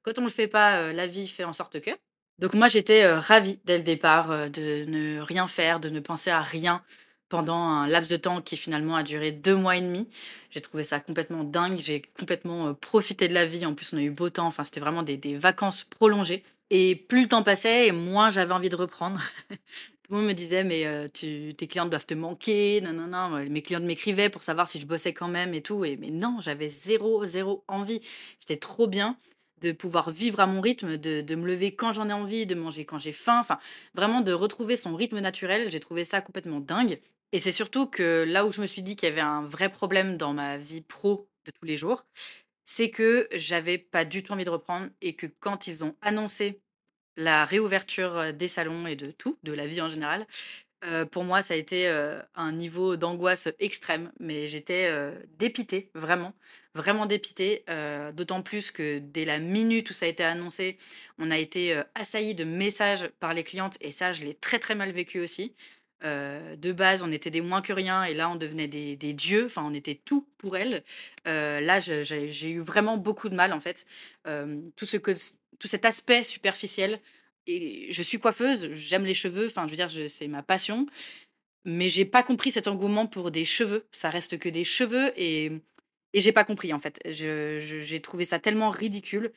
quand 0.04 0.20
on 0.20 0.24
le 0.26 0.30
fait 0.30 0.48
pas, 0.50 0.92
la 0.94 1.08
vie 1.08 1.28
fait 1.28 1.46
en 1.46 1.54
sorte 1.54 1.80
que. 1.82 1.92
Donc 2.40 2.54
moi, 2.56 2.68
j'étais, 2.68 3.04
heu, 3.06 3.14
ravie 3.20 3.60
dès 3.66 3.78
le 3.78 3.84
départ, 3.84 4.32
heu, 4.32 4.50
de 4.50 4.86
ne 4.86 5.20
rien 5.22 5.48
faire, 5.48 5.80
de 5.80 5.90
ne 5.90 6.00
penser 6.00 6.30
à 6.32 6.42
rien 6.42 6.84
pendant 7.30 7.56
un 7.56 7.88
laps 7.88 8.10
de 8.12 8.18
temps 8.18 8.42
qui 8.42 8.58
finalement 8.58 8.96
a 8.96 9.04
duré 9.04 9.32
2 9.32 9.56
mois 9.56 9.78
et 9.78 9.82
demi. 9.82 10.10
J'ai 10.52 10.62
trouvé 10.62 10.84
ça 10.84 11.00
complètement 11.00 11.44
dingue, 11.44 11.78
j'ai 11.80 12.02
complètement, 12.20 12.70
heu, 12.70 12.74
profité 12.74 13.28
de 13.28 13.34
la 13.34 13.46
vie. 13.46 13.66
En 13.66 13.74
plus, 13.76 13.94
on 13.94 13.98
a 13.98 14.02
eu 14.02 14.10
beau 14.12 14.30
temps, 14.30 14.48
enfin, 14.48 14.64
c'était 14.64 14.80
vraiment 14.80 15.04
des 15.04 15.36
vacances 15.38 15.84
prolongées 15.84 16.44
et 16.70 16.96
plus 16.96 17.24
le 17.24 17.28
temps 17.30 17.44
passait 17.44 17.88
et 17.88 17.92
moins 17.92 18.32
j'avais 18.32 18.54
envie 18.54 18.70
de 18.70 18.76
reprendre. 18.76 19.20
Tout 20.04 20.14
le 20.14 20.18
monde 20.20 20.28
me 20.28 20.34
disait: 20.34 20.64
«Mais, 20.64 20.86
tes 21.12 21.68
clientes 21.68 21.90
doivent 21.90 22.06
te 22.06 22.14
manquer, 22.14 22.82
nanana». 22.82 23.30
Mes 23.50 23.62
clientes 23.62 23.84
m'écrivaient 23.84 24.30
pour 24.30 24.44
savoir 24.44 24.68
si 24.68 24.80
je 24.80 24.86
bossais 24.86 25.14
quand 25.14 25.30
même 25.30 25.54
et 25.54 25.62
tout 25.62 25.86
et 25.86 25.98
mais 25.98 26.10
non, 26.12 26.40
j'avais 26.42 26.70
zéro, 26.70 27.26
zéro 27.26 27.64
envie. 27.68 28.02
C'était 28.40 28.58
trop 28.58 28.88
bien 28.88 29.18
de 29.64 29.72
pouvoir 29.72 30.12
vivre 30.12 30.40
à 30.42 30.48
mon 30.48 30.62
rythme, 30.62 30.98
de 30.98 31.22
de 31.22 31.36
me 31.36 31.48
lever 31.48 31.76
quand 31.76 31.94
j'en 31.94 32.10
ai 32.10 32.14
envie, 32.14 32.46
de 32.46 32.56
manger 32.56 32.86
quand 32.86 33.00
j'ai 33.00 33.14
faim, 33.14 33.40
enfin, 33.40 33.60
vraiment 33.96 34.22
de 34.22 34.34
retrouver 34.34 34.76
son 34.78 34.96
rythme 34.96 35.20
naturel. 35.20 35.72
J'ai 35.72 35.80
trouvé 35.80 36.06
ça 36.06 36.22
complètement 36.22 36.60
dingue 36.60 37.00
Et 37.32 37.40
c'est 37.40 37.52
surtout 37.54 37.88
que 37.88 38.26
là 38.28 38.46
où 38.46 38.52
je 38.54 38.62
me 38.62 38.68
suis 38.68 38.84
dit 38.84 38.96
qu'il 38.96 39.10
y 39.10 39.12
avait 39.12 39.22
un 39.22 39.44
vrai 39.44 39.72
problème 39.72 40.18
dans 40.18 40.34
ma 40.34 40.58
vie 40.58 40.82
pro 40.82 41.28
de 41.46 41.52
tous 41.52 41.66
les 41.66 41.78
jours, 41.78 42.06
c'est 42.66 42.90
que 42.92 43.28
j'avais 43.34 43.78
pas 43.78 44.06
du 44.06 44.24
tout 44.24 44.34
envie 44.34 44.46
de 44.46 44.50
reprendre 44.50 44.90
et 45.02 45.16
que 45.16 45.28
quand 45.28 45.68
ils 45.68 45.84
ont 45.84 45.96
annoncé 46.02 46.62
la 47.18 47.46
réouverture, 47.46 48.18
heu, 48.18 48.34
des 48.34 48.48
salons 48.48 48.88
et 48.88 48.96
de 48.96 49.12
tout, 49.12 49.38
de 49.44 49.54
la 49.54 49.68
vie 49.68 49.82
en 49.82 49.90
général, 49.90 50.28
heu, 50.86 51.06
pour 51.06 51.24
moi, 51.24 51.42
ça 51.44 51.54
a 51.54 51.58
été, 51.58 51.88
heu, 51.90 52.22
un 52.36 52.52
niveau 52.52 52.96
d'angoisse 52.98 53.48
extrême. 53.60 54.12
Mais 54.20 54.48
j'étais, 54.48 54.90
heu, 54.92 55.14
dépitée, 55.38 55.90
vraiment, 55.96 56.34
vraiment 56.76 57.06
dépitée, 57.06 57.64
heu, 57.70 58.12
d'autant 58.14 58.42
plus 58.42 58.72
que 58.72 59.00
dès 59.00 59.26
la 59.26 59.40
minute 59.40 59.90
où 59.90 59.94
ça 59.94 60.06
a 60.06 60.10
été 60.10 60.24
annoncé, 60.24 60.78
on 61.20 61.32
a 61.32 61.38
été, 61.38 61.74
heu, 61.76 61.84
assaillis 61.96 62.36
de 62.36 62.44
messages 62.44 63.08
par 63.20 63.34
les 63.34 63.44
clientes 63.44 63.78
et 63.82 63.92
ça, 63.92 64.14
je 64.14 64.24
l'ai 64.24 64.34
très, 64.36 64.60
très 64.60 64.76
mal 64.76 64.92
vécu 64.92 65.20
aussi. 65.20 65.56
De 66.04 66.74
base, 66.74 67.02
on 67.02 67.12
était 67.14 67.30
des 67.30 67.40
moins 67.40 67.62
que 67.62 67.72
rien 67.72 68.04
et 68.04 68.14
là, 68.14 68.30
on 68.30 68.36
devenait 68.36 68.68
des 68.68 68.96
dieux, 69.14 69.46
enfin, 69.46 69.64
on 69.66 69.74
était 69.74 69.96
tout 70.04 70.28
pour 70.38 70.58
elles. 70.58 70.84
Là, 71.26 71.80
j'ai 71.80 72.50
eu 72.50 72.60
vraiment 72.60 72.98
beaucoup 72.98 73.30
de 73.30 73.36
mal, 73.36 73.54
en 73.54 73.62
fait. 73.62 73.86
Tout 74.76 74.86
cet 74.86 75.86
aspect 75.86 76.24
superficiel 76.26 77.00
et 77.48 77.92
je 77.92 78.04
suis 78.04 78.20
coiffeuse, 78.20 78.70
j'aime 78.74 79.06
les 79.06 79.14
cheveux, 79.14 79.48
enfin, 79.48 79.66
je 79.68 79.72
veux 79.72 79.78
dire, 79.78 79.90
c'est 80.10 80.28
ma 80.28 80.44
passion, 80.44 80.86
mais 81.66 81.90
j'ai 81.90 82.06
pas 82.06 82.24
compris 82.24 82.52
cet 82.52 82.68
engouement 82.68 83.08
pour 83.08 83.32
des 83.32 83.46
cheveux. 83.46 83.86
Ça 83.92 84.10
reste 84.10 84.40
que 84.40 84.50
des 84.50 84.64
cheveux 84.66 85.14
et 85.18 85.52
et 86.16 86.22
j'ai 86.22 86.32
pas 86.34 86.44
compris, 86.46 86.74
en 86.74 86.80
fait. 86.80 87.00
J'ai 87.10 88.02
trouvé 88.02 88.26
ça 88.26 88.40
tellement 88.40 88.70
ridicule 88.72 89.32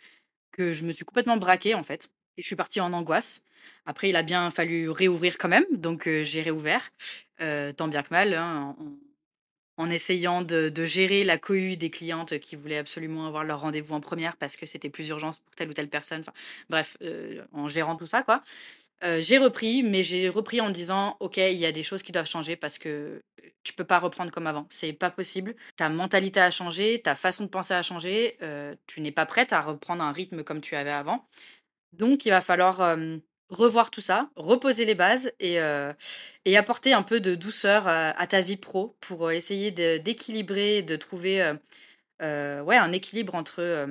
que 0.52 0.72
je 0.75 0.84
me 0.84 0.92
suis 0.92 1.04
complètement 1.06 1.36
braquée, 1.38 1.75
en 1.75 1.84
fait 1.84 2.10
et 2.38 2.42
je 2.42 2.46
suis 2.46 2.56
partie 2.56 2.80
en 2.80 2.92
angoisse. 2.92 3.42
Après, 3.86 4.08
il 4.10 4.16
a 4.16 4.22
bien 4.22 4.50
fallu 4.50 4.90
réouvrir 4.90 5.38
quand 5.38 5.48
même, 5.48 5.64
donc 5.72 6.06
heu, 6.06 6.25
j'ai 6.25 6.42
réouvert, 6.42 6.90
heu, 7.40 7.72
tant 7.75 7.88
bien 7.88 8.02
que 8.02 8.10
mal, 8.10 8.34
hein, 8.34 8.76
en 9.76 9.90
essayant 9.90 10.42
de 10.42 10.68
de 10.71 10.85
gérer 10.87 11.25
la 11.25 11.38
cohue 11.38 11.76
des 11.76 11.90
clientes 11.90 12.38
qui 12.40 12.56
voulaient 12.56 12.78
absolument 12.78 13.26
avoir 13.26 13.45
leur 13.45 13.61
rendez-vous 13.61 13.95
en 13.95 14.00
première 14.00 14.37
parce 14.37 14.56
que 14.56 14.66
c'était 14.66 14.90
plus 14.90 15.09
urgence 15.09 15.40
pour 15.40 15.54
telle 15.54 15.71
ou 15.71 15.75
telle 15.75 15.88
personne, 15.90 16.21
enfin 16.21 16.33
bref, 16.71 16.97
heu, 17.02 17.45
en 17.52 17.68
gérant 17.68 17.97
tout 17.97 18.06
ça, 18.06 18.23
quoi. 18.23 18.42
Heu, 19.04 19.23
j'ai 19.23 19.38
repris, 19.38 19.83
mais 19.83 20.04
j'ai 20.04 20.28
repris 20.30 20.61
en 20.61 20.71
disant: 20.71 21.16
«OK, 21.21 21.37
il 21.38 21.54
y 21.59 21.66
a 21.66 21.73
des 21.73 21.83
choses 21.83 22.02
qui 22.02 22.12
doivent 22.12 22.26
changer 22.26 22.56
parce 22.56 22.78
que, 22.78 23.23
tu 23.64 23.75
peux 23.75 23.85
pas 23.85 23.99
reprendre 24.00 24.30
comme 24.33 24.47
avant. 24.47 24.66
C'est 24.71 24.92
pas 24.95 25.11
possible. 25.11 25.54
Ta 25.76 25.88
mentalité 25.90 26.40
a 26.40 26.50
changé, 26.50 27.00
ta 27.02 27.14
façon 27.14 27.45
de 27.45 27.49
penser 27.50 27.75
a 27.75 27.83
changé, 27.83 28.37
heu, 28.42 28.76
tu 28.87 29.00
n'es 29.02 29.12
pas 29.12 29.26
prête 29.26 29.52
à 29.52 29.61
reprendre 29.62 30.02
un 30.04 30.12
rythme 30.12 30.45
comme 30.45 30.61
tu 30.62 30.76
avais 30.76 30.90
avant. 30.92 31.26
Donc 31.92 32.26
il 32.26 32.30
va 32.30 32.40
falloir, 32.42 32.80
hem, 32.83 33.21
revoir 33.49 33.91
tout 33.91 34.00
ça, 34.00 34.31
reposer 34.37 34.85
les 34.85 34.95
bases 34.95 35.33
et 35.41 35.61
heu 35.61 35.93
et 36.45 36.57
apporter 36.57 36.93
un 36.93 37.03
peu 37.03 37.21
de 37.21 37.35
douceur, 37.35 37.88
heu, 37.88 37.91
à 38.17 38.26
ta 38.29 38.41
vie 38.41 38.57
pro 38.57 38.97
pour, 39.00 39.29
heu, 39.29 39.33
essayer 39.35 39.71
d'équilibrer, 39.73 40.83
de 40.83 40.97
trouver, 40.97 41.53
ouais, 42.21 42.76
un 42.76 42.93
équilibre 42.93 43.35
entre, 43.35 43.87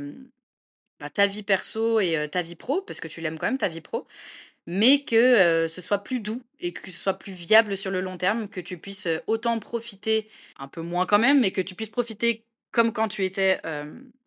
bah, 1.00 1.10
ta 1.10 1.28
vie 1.28 1.44
perso 1.44 2.00
et 2.00 2.30
ta 2.32 2.42
vie 2.42 2.56
pro, 2.56 2.82
parce 2.82 3.00
que 3.00 3.08
tu 3.08 3.22
l'aimes 3.22 3.38
quand 3.40 3.48
même 3.48 3.58
ta 3.58 3.68
vie 3.68 3.82
pro, 3.82 4.08
mais 4.68 5.04
que, 5.06 5.68
ce 5.70 5.82
soit 5.82 6.00
plus 6.00 6.20
doux 6.22 6.42
et 6.60 6.74
que 6.74 6.92
ce 6.92 6.98
soit 6.98 7.16
plus 7.20 7.34
viable 7.34 7.78
sur 7.78 7.92
le 7.92 8.02
long 8.02 8.18
terme, 8.18 8.50
que 8.50 8.62
tu 8.62 8.78
puisses, 8.80 9.10
autant 9.28 9.60
profiter, 9.60 10.30
un 10.60 10.68
peu 10.70 10.82
moins 10.82 11.06
quand 11.06 11.20
même, 11.20 11.42
mais 11.42 11.52
que 11.52 11.62
tu 11.62 11.76
puisses 11.76 11.90
profiter 11.92 12.46
comme 12.72 12.94
quand 12.94 13.08
tu 13.10 13.26
étais, 13.26 13.62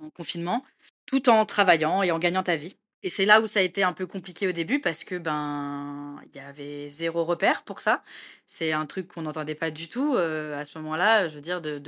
en 0.01 0.11
confinement, 0.11 0.65
tout 1.07 1.29
en 1.31 1.47
travaillant 1.47 2.03
et 2.03 2.11
en 2.13 2.19
gagnant 2.19 2.43
ta 2.45 2.57
vie. 2.57 2.77
Et 3.05 3.11
c'est 3.11 3.27
là 3.27 3.41
où 3.41 3.47
ça 3.47 3.61
a 3.61 3.63
été 3.63 3.85
un 3.85 3.93
peu 3.93 4.07
compliqué 4.07 4.49
au 4.49 4.53
début 4.53 4.81
parce 4.81 5.05
que, 5.05 5.15
ben, 5.17 6.21
il 6.35 6.37
y 6.37 6.41
avait 6.41 6.89
zéro 6.89 7.23
repère 7.25 7.63
pour 7.63 7.79
ça. 7.79 8.03
C'est 8.47 8.73
un 8.73 8.87
truc 8.87 9.07
qu'on 9.09 9.23
n'entendait 9.23 9.55
pas 9.55 9.71
du 9.71 9.89
tout, 9.89 10.17
heu, 10.17 10.53
à 10.55 10.65
ce 10.65 10.79
moment-là, 10.79 11.29
je 11.29 11.37
veux 11.37 11.41
dire 11.41 11.61
de 11.61 11.79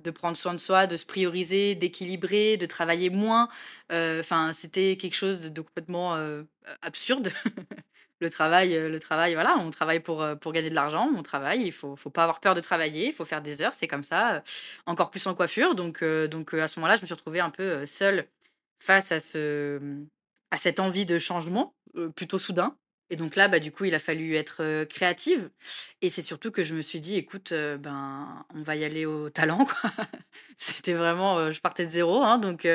de 0.00 0.10
prendre 0.10 0.36
soin 0.38 0.54
de 0.54 0.58
soi, 0.60 0.86
de 0.86 0.96
se 0.96 1.04
prioriser, 1.04 1.74
d'équilibrer, 1.74 2.56
de 2.56 2.64
travailler 2.66 3.10
moins, 3.10 3.48
heu, 3.92 4.20
enfin, 4.20 4.52
c'était 4.54 4.96
quelque 4.96 5.14
chose 5.16 5.52
de 5.52 5.60
complètement, 5.60 6.16
heu, 6.16 6.46
absurde. 6.82 7.30
Le 8.20 8.30
travail, 8.30 8.70
le 8.74 8.98
travail, 8.98 9.34
voilà, 9.34 9.56
on 9.60 9.70
travaille 9.70 10.00
pour, 10.00 10.26
pour 10.40 10.52
gagner 10.52 10.70
de 10.70 10.74
l'argent, 10.74 11.08
on 11.16 11.22
travaille, 11.22 11.62
il 11.66 11.70
faut 11.72 11.94
faut 11.94 12.10
pas 12.10 12.24
avoir 12.24 12.40
peur 12.40 12.56
de 12.56 12.60
travailler, 12.60 13.06
il 13.08 13.12
faut 13.12 13.24
faire 13.24 13.42
des 13.42 13.62
heures, 13.62 13.74
c'est 13.74 13.86
comme 13.86 14.02
ça, 14.02 14.42
encore 14.86 15.10
plus 15.12 15.24
en 15.28 15.34
coiffure 15.36 15.76
donc 15.76 16.02
donc 16.04 16.52
à 16.54 16.66
ce 16.66 16.80
moment-là, 16.80 16.96
je 16.96 17.02
me 17.02 17.06
suis 17.06 17.14
retrouvée 17.14 17.38
un 17.40 17.50
peu, 17.50 17.86
seule 17.86 18.26
face 18.78 19.12
à 19.12 19.20
ce, 19.20 19.80
à 20.50 20.58
cette 20.58 20.80
envie 20.80 21.06
de 21.06 21.18
changement, 21.18 21.74
plutôt 22.14 22.38
soudain 22.38 22.76
et 23.10 23.16
donc 23.16 23.36
là, 23.36 23.48
bah, 23.48 23.58
du 23.58 23.72
coup, 23.72 23.86
il 23.86 23.94
a 23.94 23.98
fallu 23.98 24.34
être, 24.34 24.84
créative 24.84 25.50
et 26.02 26.10
c'est 26.10 26.22
surtout 26.22 26.50
que 26.50 26.62
je 26.62 26.74
me 26.74 26.82
suis 26.82 27.00
dit: 27.00 27.16
«Écoute, 27.16 27.52
ben, 27.52 28.44
on 28.54 28.62
va 28.62 28.76
y 28.76 28.84
aller 28.84 29.06
au 29.06 29.30
talent, 29.30 29.64
quoi». 29.64 29.90
C'était 30.56 30.92
vraiment, 30.92 31.52
je 31.52 31.60
partais 31.60 31.86
de 31.86 31.90
0, 31.90 32.22
hein, 32.22 32.38
donc 32.38 32.66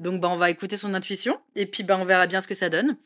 donc 0.00 0.20
bah, 0.20 0.28
on 0.28 0.36
va 0.36 0.50
écouter 0.50 0.76
son 0.76 0.94
intuition 0.94 1.40
et 1.54 1.66
puis, 1.66 1.82
bah, 1.82 1.96
on 1.98 2.04
verra 2.04 2.26
bien 2.26 2.40
ce 2.40 2.48
que 2.48 2.54
ça 2.54 2.68
donne. 2.68 2.98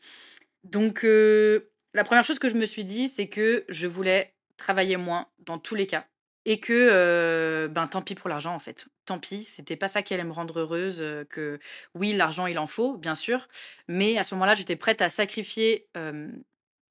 Donc 0.63 1.03
la 1.03 2.03
première 2.03 2.23
chose 2.25 2.39
que 2.39 2.49
je 2.49 2.55
me 2.55 2.65
suis 2.65 2.83
dit, 2.83 3.07
c'est 3.07 3.29
que 3.29 3.65
je 3.69 3.87
voulais 3.87 4.35
travailler 4.57 4.97
moins 4.97 5.27
dans 5.39 5.57
tous 5.57 5.75
les 5.75 5.87
cas 5.87 6.05
et 6.45 6.59
que, 6.59 7.67
ben, 7.71 7.87
tant 7.87 8.01
pis 8.01 8.15
pour 8.15 8.29
l'argent, 8.29 8.53
en 8.53 8.59
fait. 8.59 8.87
Tant 9.05 9.19
pis, 9.19 9.43
c'était 9.43 9.75
pas 9.75 9.87
ça 9.87 10.03
qui 10.03 10.13
allait 10.13 10.23
me 10.23 10.31
rendre 10.31 10.59
heureuse, 10.59 11.01
heu, 11.01 11.25
que 11.29 11.59
oui, 11.95 12.13
l'argent, 12.13 12.45
il 12.47 12.59
en 12.59 12.67
faut, 12.67 12.97
bien 12.97 13.15
sûr, 13.15 13.47
mais 13.87 14.17
à 14.17 14.23
ce 14.23 14.35
moment-là, 14.35 14.55
j'étais 14.55 14.75
prête 14.75 15.01
à 15.01 15.09
sacrifier, 15.09 15.87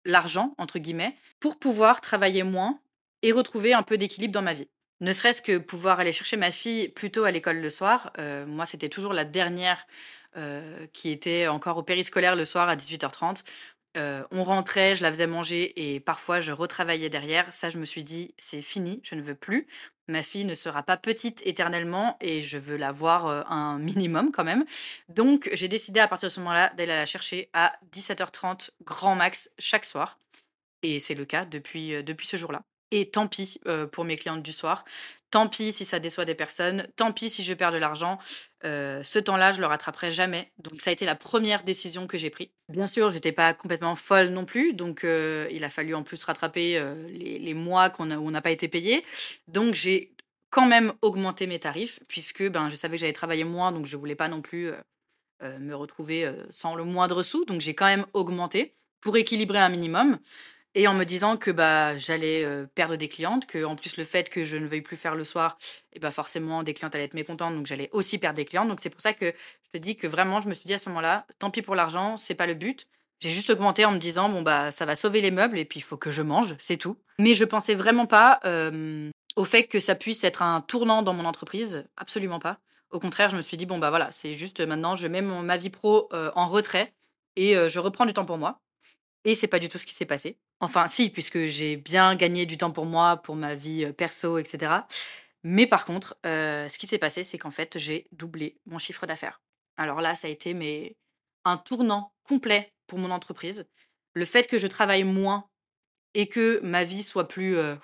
«l'argent» 0.04 0.54
entre 0.58 0.78
guillemets, 0.78 1.16
pour 1.40 1.58
pouvoir 1.58 2.00
travailler 2.00 2.42
moins 2.42 2.80
et 3.22 3.32
retrouver 3.32 3.72
un 3.72 3.82
peu 3.82 3.96
d'équilibre 3.96 4.34
dans 4.34 4.42
ma 4.42 4.52
vie. 4.52 4.68
Ne 5.00 5.12
serait-ce 5.12 5.42
que 5.42 5.58
pouvoir 5.58 5.98
aller 6.00 6.12
chercher 6.12 6.36
ma 6.36 6.50
fille 6.50 6.88
plus 6.88 7.10
tôt 7.10 7.24
à 7.24 7.30
l'école 7.30 7.58
le 7.58 7.70
soir, 7.70 8.12
moi, 8.46 8.66
c'était 8.66 8.88
toujours 8.88 9.12
la 9.12 9.24
dernière, 9.24 9.86
qui 10.92 11.10
était 11.10 11.46
encore 11.46 11.76
au 11.76 11.82
périscolaire 11.82 12.36
le 12.36 12.44
soir 12.44 12.68
à 12.68 12.76
18:30. 12.76 13.44
Heu, 13.96 14.24
on 14.32 14.42
rentrait, 14.44 14.96
je 14.96 15.02
la 15.02 15.10
faisais 15.12 15.26
manger 15.28 15.94
et 15.94 16.00
parfois 16.00 16.40
je 16.40 16.50
retravaillais 16.52 17.10
derrière. 17.10 17.52
Ça, 17.52 17.70
je 17.70 17.78
me 17.78 17.84
suis 17.84 18.02
dit: 18.04 18.34
«C'est 18.38 18.62
fini, 18.62 19.00
je 19.04 19.14
ne 19.14 19.22
veux 19.22 19.36
plus. 19.36 19.68
Ma 20.08 20.22
fille 20.22 20.44
ne 20.44 20.54
sera 20.54 20.82
pas 20.82 20.96
petite 20.96 21.40
éternellement 21.46 22.16
et 22.20 22.42
je 22.42 22.58
veux 22.58 22.76
la 22.76 22.90
voir, 22.92 23.28
heu, 23.28 23.44
un 23.48 23.78
minimum 24.08 24.32
quand 24.32 24.44
même». 24.44 24.64
Donc 25.08 25.48
j'ai 25.52 25.68
décidé 25.68 26.00
à 26.00 26.08
partir 26.08 26.28
de 26.28 26.32
ce 26.32 26.40
moment-là 26.40 26.70
d'aller 26.76 26.92
la 26.92 27.06
chercher 27.06 27.50
à 27.52 27.72
17:30 27.92 28.72
grand 28.84 29.14
max 29.14 29.50
chaque 29.58 29.84
soir 29.84 30.18
et 30.82 31.00
c'est 31.00 31.14
le 31.14 31.24
cas 31.24 31.44
depuis, 31.46 31.94
heu, 31.94 32.02
depuis 32.02 32.26
ce 32.26 32.36
jour-là 32.36 32.62
et 32.92 33.10
tant 33.10 33.26
pis, 33.28 33.60
pour 33.92 34.04
mes 34.04 34.16
clientes 34.16 34.42
du 34.42 34.52
soir. 34.52 34.84
Tant 35.34 35.48
pis 35.48 35.72
si 35.72 35.84
ça 35.84 35.98
déçoit 35.98 36.24
des 36.24 36.36
personnes, 36.36 36.86
tant 36.94 37.10
pis 37.10 37.28
si 37.28 37.42
je 37.42 37.52
perds 37.54 37.72
de 37.72 37.76
l'argent, 37.76 38.20
heu, 38.64 39.00
ce 39.02 39.18
temps-là, 39.18 39.52
je 39.52 39.58
le 39.58 39.66
rattraperai 39.66 40.12
jamais. 40.12 40.52
Donc 40.58 40.80
ça 40.80 40.90
a 40.90 40.92
été 40.92 41.04
la 41.04 41.16
première 41.16 41.64
décision 41.64 42.06
que 42.06 42.16
j'ai 42.16 42.30
pris. 42.30 42.52
Bien 42.68 42.86
sûr, 42.86 43.10
j'étais 43.10 43.32
pas 43.32 43.52
complètement 43.52 43.96
folle 43.96 44.28
non 44.28 44.44
plus, 44.44 44.74
donc 44.74 45.02
heu, 45.02 45.48
il 45.50 45.64
a 45.64 45.70
fallu 45.70 45.92
en 45.96 46.04
plus 46.04 46.22
rattraper, 46.22 46.78
heu, 46.78 47.08
les 47.08 47.52
mois 47.52 47.90
qu'on 47.90 48.12
où 48.12 48.28
on 48.28 48.30
n'a 48.30 48.42
pas 48.42 48.52
été 48.52 48.68
payés. 48.68 49.02
Donc 49.48 49.74
j'ai 49.74 50.14
quand 50.50 50.66
même 50.66 50.92
augmenté 51.02 51.48
mes 51.48 51.58
tarifs 51.58 51.98
puisque, 52.06 52.48
ben, 52.48 52.70
je 52.70 52.76
savais 52.76 52.94
que 52.96 53.00
j'allais 53.00 53.12
travailler 53.12 53.42
moins, 53.42 53.72
donc 53.72 53.86
je 53.86 53.96
voulais 53.96 54.14
pas 54.14 54.28
non 54.28 54.40
plus, 54.40 54.70
me 55.42 55.74
retrouver, 55.74 56.30
sans 56.50 56.76
le 56.76 56.84
moindre 56.84 57.24
sou. 57.24 57.44
Donc 57.44 57.60
j'ai 57.60 57.74
quand 57.74 57.86
même 57.86 58.06
augmenté 58.12 58.76
pour 59.00 59.16
équilibrer 59.16 59.58
un 59.58 59.68
minimum 59.68 60.20
et 60.74 60.88
en 60.88 60.94
me 60.94 61.04
disant 61.04 61.36
que, 61.36 61.50
bah, 61.50 61.96
j'allais, 61.98 62.44
heu, 62.44 62.68
perdre 62.74 62.96
des 62.96 63.08
clientes, 63.08 63.46
qu'en 63.50 63.76
plus 63.76 63.96
le 63.96 64.04
fait 64.04 64.28
que 64.28 64.44
je 64.44 64.56
ne 64.56 64.66
veuille 64.66 64.80
plus 64.82 64.96
faire 64.96 65.14
le 65.14 65.24
soir 65.24 65.56
et 65.92 66.00
bah, 66.00 66.10
forcément 66.10 66.62
des 66.62 66.74
clientes 66.74 66.94
allaient 66.94 67.04
être 67.04 67.14
mécontentes, 67.14 67.54
donc 67.54 67.66
j'allais 67.66 67.88
aussi 67.92 68.18
perdre 68.18 68.36
des 68.36 68.44
clientes. 68.44 68.68
Donc 68.68 68.80
c'est 68.80 68.90
pour 68.90 69.00
ça 69.00 69.12
que 69.14 69.26
je 69.64 69.70
te 69.72 69.78
dis 69.78 69.96
que 69.96 70.06
vraiment 70.06 70.40
je 70.40 70.48
me 70.48 70.54
suis 70.54 70.66
dit 70.66 70.74
à 70.74 70.78
ce 70.78 70.88
moment-là: 70.88 71.26
«Tant 71.38 71.50
pis 71.50 71.62
pour 71.62 71.74
l'argent, 71.74 72.16
c'est 72.16 72.34
pas 72.34 72.46
le 72.46 72.54
but». 72.54 72.86
J'ai 73.20 73.30
juste 73.30 73.50
augmenté 73.50 73.84
en 73.84 73.92
me 73.92 73.98
disant: 73.98 74.28
«Bon, 74.28 74.42
bah, 74.42 74.70
ça 74.72 74.84
va 74.84 74.96
sauver 74.96 75.20
les 75.20 75.30
meubles 75.30 75.58
et 75.58 75.64
puis 75.64 75.78
il 75.80 75.82
faut 75.82 75.96
que 75.96 76.10
je 76.10 76.22
mange, 76.22 76.54
c'est 76.58 76.76
tout». 76.76 76.98
Mais 77.20 77.34
je 77.34 77.44
pensais 77.44 77.74
vraiment 77.76 78.06
pas, 78.06 78.40
hem, 78.42 79.10
au 79.36 79.44
fait 79.44 79.64
que 79.64 79.78
ça 79.80 79.94
puisse 79.94 80.24
être 80.24 80.42
un 80.42 80.60
tournant 80.60 81.02
dans 81.02 81.14
mon 81.14 81.24
entreprise, 81.24 81.84
absolument 81.96 82.40
pas. 82.40 82.58
Au 82.90 82.98
contraire, 83.00 83.30
je 83.30 83.36
me 83.36 83.42
suis 83.42 83.56
dit: 83.56 83.66
«Bon, 83.66 83.78
bah, 83.78 83.90
voilà, 83.90 84.10
c'est 84.10 84.34
juste, 84.34 84.60
maintenant 84.60 84.96
je 84.96 85.06
mets 85.06 85.22
ma 85.22 85.56
vie 85.56 85.70
pro, 85.70 86.08
heu, 86.12 86.32
en 86.34 86.48
retrait 86.48 86.92
et 87.36 87.56
heu, 87.56 87.68
je 87.68 87.78
reprends 87.78 88.06
du 88.06 88.12
temps 88.12 88.24
pour 88.24 88.38
moi» 88.38 88.60
et 89.24 89.34
c'est 89.34 89.48
pas 89.48 89.58
du 89.58 89.68
tout 89.68 89.78
ce 89.78 89.86
qui 89.86 89.94
s'est 89.94 90.06
passé. 90.06 90.38
Enfin 90.60 90.88
si, 90.88 91.10
puisque 91.10 91.46
j'ai 91.46 91.76
bien 91.76 92.14
gagné 92.16 92.46
du 92.46 92.56
temps 92.56 92.70
pour 92.70 92.86
moi, 92.86 93.16
pour 93.18 93.36
ma 93.36 93.54
vie, 93.54 93.84
heu, 93.84 93.92
perso 93.92 94.38
et 94.38 94.44
cetera. 94.44 94.86
Mais 95.42 95.66
par 95.66 95.84
contre, 95.84 96.16
heu, 96.26 96.66
ce 96.68 96.78
qui 96.78 96.86
s'est 96.86 96.98
passé, 96.98 97.24
c'est 97.24 97.38
qu'en 97.38 97.50
fait, 97.50 97.78
j'ai 97.78 98.06
doublé 98.12 98.56
mon 98.66 98.78
chiffre 98.78 99.06
d'affaires. 99.06 99.42
Alors 99.76 100.00
là, 100.00 100.14
ça 100.16 100.28
a 100.28 100.30
été 100.30 100.96
un 101.44 101.56
tournant 101.58 102.12
complet 102.24 102.72
pour 102.86 102.98
mon 102.98 103.10
entreprise. 103.10 103.68
Le 104.14 104.24
fait 104.24 104.46
que 104.46 104.58
je 104.58 104.66
travaille 104.66 105.04
moins 105.04 105.48
et 106.14 106.28
que 106.28 106.60
ma 106.62 106.84
vie 106.84 107.04
soit 107.04 107.28
plus, 107.28 107.56
heu, 107.56 107.78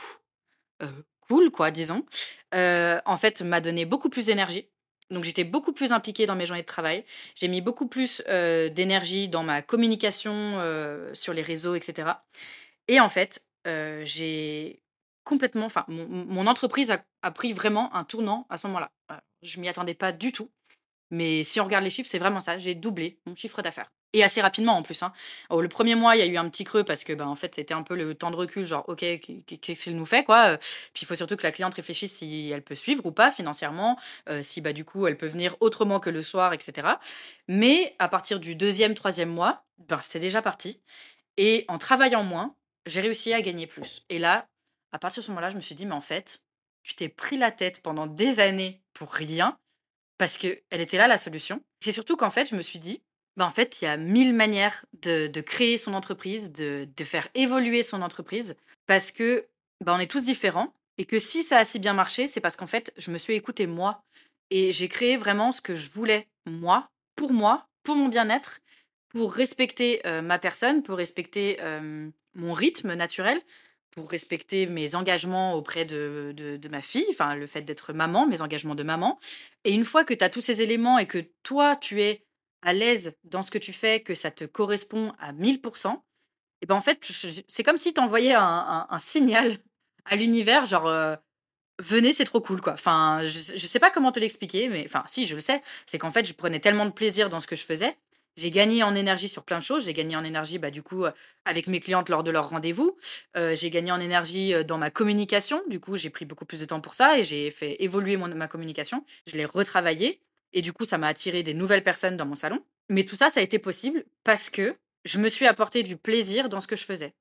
cool 1.29 1.51
quoi, 1.51 1.71
disons, 1.71 2.05
en 2.53 3.17
fait, 3.19 3.43
m'a 3.43 3.61
donné 3.61 3.85
beaucoup 3.85 4.09
plus 4.11 4.27
d'énergie. 4.27 4.69
Donc 5.11 5.25
j'étais 5.25 5.45
beaucoup 5.45 5.73
plus 5.73 5.93
impliquée 5.93 6.27
dans 6.27 6.37
mes 6.37 6.47
journées 6.47 6.63
de 6.63 6.67
travail. 6.67 7.05
J'ai 7.35 7.49
mis 7.49 7.61
beaucoup 7.61 7.89
plus, 7.89 8.23
d'énergie 8.29 9.29
dans 9.29 9.43
ma 9.43 9.63
communication, 9.63 10.35
sur 11.13 11.33
les 11.35 11.43
réseaux 11.43 11.75
et 11.75 11.83
cetera 11.83 12.25
et 12.89 13.01
en 13.01 13.09
fait, 13.09 13.47
heu, 13.67 14.03
j'ai 14.05 14.83
complètement, 15.25 15.67
enfin, 15.67 15.85
mon, 15.89 16.47
entreprise 16.47 16.93
a, 17.23 17.31
pris 17.31 17.53
vraiment 17.53 17.95
un 17.95 18.05
tournant 18.05 18.47
à 18.51 18.57
ce 18.57 18.67
moment-là. 18.67 18.91
Voilà. 19.09 19.23
Je 19.43 19.61
m'y 19.61 19.69
attendais 19.69 19.95
pas 19.95 20.13
du 20.13 20.33
tout. 20.33 20.51
Mais 21.11 21.45
si 21.45 21.61
on 21.61 21.65
regarde 21.65 21.85
les 21.85 21.91
chiffres, 21.91 22.09
c'est 22.11 22.19
vraiment 22.19 22.41
ça. 22.41 22.59
J'ai 22.59 22.75
doublé 22.75 23.21
mon 23.27 23.35
chiffre 23.37 23.63
d'affaires. 23.63 23.91
Et 24.13 24.25
assez 24.25 24.41
rapidement 24.41 24.77
en 24.77 24.83
plus. 24.83 25.03
Hein. 25.05 25.13
Oh, 25.51 25.61
le 25.61 25.69
premier 25.69 25.95
mois, 25.95 26.17
il 26.17 26.19
y 26.19 26.23
a 26.23 26.27
eu 26.27 26.37
un 26.37 26.49
petit 26.49 26.65
creux 26.65 26.83
parce 26.83 27.05
que, 27.05 27.13
ben, 27.13 27.27
en 27.27 27.37
fait, 27.37 27.55
c'était 27.55 27.75
un 27.75 27.85
peu 27.85 27.95
le 27.95 28.15
temps 28.15 28.33
de 28.33 28.37
recul, 28.37 28.67
genre, 28.67 28.85
ok, 28.89 29.05
qu'est-ce 29.47 29.85
qu'il 29.85 29.97
nous 29.97 30.07
fait, 30.07 30.25
quoi. 30.25 30.59
Puis 30.93 31.03
il 31.03 31.07
faut 31.07 31.15
surtout 31.15 31.37
que 31.37 31.45
la 31.45 31.53
cliente 31.53 31.75
réfléchisse 31.75 32.13
si 32.13 32.51
elle 32.51 32.63
peut 32.63 32.75
suivre 32.75 33.07
ou 33.07 33.13
pas 33.13 33.31
financièrement, 33.31 33.99
euh, 34.29 34.43
si, 34.43 34.61
bah, 34.61 34.73
du 34.73 34.85
coup, 34.85 35.07
elle 35.07 35.17
peut 35.17 35.29
venir 35.29 35.57
autrement 35.61 36.01
que 36.01 36.11
le 36.11 36.25
soir, 36.25 36.53
etc. 36.53 36.89
Mais 37.47 37.95
à 38.01 38.09
partir 38.09 38.41
du 38.41 38.57
deuxième, 38.57 38.95
troisième 38.95 39.31
mois, 39.31 39.65
ben, 39.79 40.01
c'était 40.01 40.21
déjà 40.21 40.43
parti. 40.43 40.81
Et 41.37 41.65
en 41.69 41.79
travaillant 41.79 42.25
moins, 42.25 42.57
j'ai 42.91 43.01
réussi 43.01 43.33
à 43.33 43.41
gagner 43.41 43.67
plus. 43.67 44.05
Et 44.09 44.19
là, 44.19 44.47
à 44.93 44.99
partir 44.99 45.21
de 45.21 45.25
ce 45.25 45.31
moment-là, 45.31 45.51
je 45.51 45.57
me 45.57 45.61
suis 45.61 45.75
dit, 45.75 45.87
mais 45.87 45.95
en 45.95 46.01
fait, 46.01 46.45
tu 46.83 46.95
t'es 46.95 47.09
pris 47.09 47.39
la 47.39 47.51
tête 47.51 47.83
pendant 47.83 48.07
des 48.07 48.41
années 48.41 48.81
pour 48.93 49.13
rien 49.13 49.59
parce 50.19 50.37
qu'elle 50.37 50.61
était 50.71 50.99
là 50.99 51.09
la 51.09 51.17
solution. 51.17 51.63
C'est 51.81 51.93
surtout 51.93 52.17
qu'en 52.17 52.31
fait, 52.31 52.51
je 52.51 52.55
me 52.55 52.63
suis 52.63 52.79
dit, 52.79 53.01
bah, 53.37 53.47
en 53.47 53.53
fait, 53.53 53.81
il 53.81 53.87
y 53.87 53.89
a 53.89 53.97
mille 53.97 54.35
manières 54.35 54.85
de, 55.03 55.41
créer 55.41 55.79
son 55.79 55.95
entreprise, 55.95 56.53
de, 56.53 56.87
de, 56.95 57.05
faire 57.05 57.29
évoluer 57.35 57.83
son 57.83 58.03
entreprise, 58.03 58.57
parce 58.87 59.13
que 59.13 59.47
bah, 59.83 59.95
on 59.97 59.99
est 59.99 60.11
tous 60.11 60.25
différents, 60.25 60.75
et 60.99 61.07
que 61.07 61.19
si 61.19 61.43
ça 61.43 61.59
a 61.59 61.65
si 61.65 61.79
bien 61.79 61.95
marché, 61.95 62.27
c'est 62.27 62.43
parce 62.43 62.57
qu'en 62.57 62.67
fait, 62.67 62.93
je 62.99 63.11
me 63.11 63.17
suis 63.17 63.33
écoutée 63.33 63.67
moi, 63.67 64.03
et 64.51 64.73
j'ai 64.73 64.89
créé 64.89 65.17
vraiment 65.17 65.53
ce 65.53 65.63
que 65.63 65.75
je 65.75 65.89
voulais, 65.89 66.29
moi, 66.45 66.91
pour 67.17 67.33
moi, 67.33 67.67
pour 67.83 67.97
mon 67.97 68.09
bien-être, 68.09 68.61
pour 69.11 69.33
respecter 69.35 70.01
ma 70.23 70.39
personne, 70.39 70.83
pour 70.83 70.97
respecter 70.97 71.59
mon 72.35 72.53
rythme 72.53 72.95
naturel, 72.95 73.41
pour 73.91 74.09
respecter 74.09 74.67
mes 74.67 74.95
engagements 74.95 75.55
auprès 75.55 75.85
de, 75.85 76.33
de, 76.37 76.69
ma 76.69 76.81
fille, 76.81 77.07
enfin 77.11 77.35
le 77.35 77.47
fait 77.47 77.63
d'être 77.63 77.93
maman, 77.93 78.27
mes 78.27 78.41
engagements 78.41 78.75
de 78.75 78.83
maman. 78.83 79.19
Et 79.65 79.73
une 79.73 79.85
fois 79.85 80.05
que 80.05 80.15
tu 80.15 80.25
as 80.25 80.31
tous 80.31 80.41
ces 80.41 80.63
éléments 80.63 80.99
et 80.99 81.07
que 81.07 81.19
toi, 81.43 81.77
tu 81.77 82.03
es 82.03 82.25
à 82.63 82.73
l'aise 82.73 83.17
dans 83.25 83.43
ce 83.43 83.51
que 83.51 83.59
tu 83.59 83.73
fais, 83.73 84.01
que 84.01 84.15
ça 84.15 84.31
te 84.31 84.45
correspond 84.45 85.13
à 85.19 85.33
1000%, 85.33 86.01
et 86.63 86.67
ben 86.67 86.75
en 86.75 86.81
fait, 86.81 86.99
c'est 87.49 87.63
comme 87.63 87.79
si 87.79 87.95
tu 87.95 88.01
envoyais 88.01 88.35
un, 88.35 88.87
un, 88.89 88.99
signal 88.99 89.57
à 90.05 90.15
l'univers, 90.15 90.67
genre 90.67 91.17
venez, 91.79 92.13
c'est 92.13 92.25
trop 92.25 92.43
cool 92.43 92.61
quoi. 92.61 92.75
Enfin, 92.75 93.23
je, 93.25 93.57
je 93.57 93.67
sais 93.67 93.79
pas 93.81 93.91
comment 93.91 94.13
te 94.13 94.21
l'expliquer, 94.21 94.69
mais 94.69 94.85
enfin, 94.85 95.03
si, 95.07 95.27
je 95.27 95.35
le 95.35 95.41
sais. 95.41 95.63
C'est 95.87 95.99
qu'en 95.99 96.11
fait, 96.11 96.27
je 96.27 96.35
prenais 96.35 96.61
tellement 96.61 96.85
de 96.85 96.91
plaisir 96.93 97.31
dans 97.31 97.41
ce 97.41 97.47
que 97.47 97.57
je 97.57 97.65
faisais 97.65 97.97
j'ai 98.41 98.51
gagné 98.51 98.83
en 98.83 98.95
énergie 98.95 99.29
sur 99.29 99.45
plein 99.45 99.59
de 99.59 99.65
choses. 99.65 99.85
J'ai 99.85 99.93
gagné 99.93 100.17
en 100.17 100.25
énergie, 100.25 100.59
bah, 100.59 100.71
du 100.71 100.83
coup, 100.83 101.05
avec 101.45 101.67
mes 101.67 101.79
clientes 101.79 102.09
lors 102.09 102.23
de 102.23 102.31
leurs 102.31 102.49
rendez-vous. 102.49 102.97
Euh, 103.37 103.55
j'ai 103.55 103.69
gagné 103.69 103.93
en 103.93 104.01
énergie 104.01 104.55
dans 104.65 104.79
ma 104.79 104.91
communication. 104.91 105.63
Du 105.69 105.79
coup, 105.79 105.99
j'ai 105.99 106.09
pris 106.09 106.25
beaucoup 106.25 106.47
plus 106.47 106.59
de 106.59 106.65
temps 106.65 106.81
pour 106.81 106.95
ça 106.95 107.19
et 107.19 107.25
j'ai 107.25 107.51
fait 107.51 107.77
évoluer 107.81 108.17
ma 108.17 108.49
communication. 108.49 109.05
Je 109.27 109.37
l'ai 109.37 109.45
retravaillée 109.45 110.23
et 110.55 110.63
du 110.63 110.73
coup, 110.73 110.87
ça 110.87 110.97
m'a 110.97 111.09
attiré 111.09 111.43
des 111.43 111.53
nouvelles 111.53 111.85
personnes 111.85 112.17
dans 112.17 112.25
mon 112.25 112.35
salon. 112.35 112.65
Mais 112.89 113.05
tout 113.05 113.15
ça, 113.15 113.29
ça 113.29 113.41
a 113.41 113.43
été 113.43 113.59
possible 113.59 114.07
parce 114.25 114.49
que 114.49 114.75
je 115.05 115.19
me 115.19 115.29
suis 115.29 115.47
apporté 115.47 115.83
du 115.83 115.99
plaisir 115.99 116.49
dans 116.49 116.63
ce 116.63 116.67
que 116.67 116.77
je 116.77 116.87
faisais. 116.87 117.13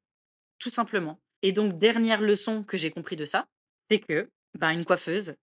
Tout 0.58 0.70
simplement. 0.70 1.20
Et 1.42 1.52
donc, 1.52 1.78
dernière 1.78 2.22
leçon 2.22 2.64
que 2.64 2.78
j'ai 2.78 2.92
compris 2.92 3.18
de 3.18 3.26
ça, 3.26 3.46
c'est 3.92 4.00
que, 4.00 4.30
bah, 4.58 4.72
une 4.72 4.86
coiffeuse, 4.86 5.36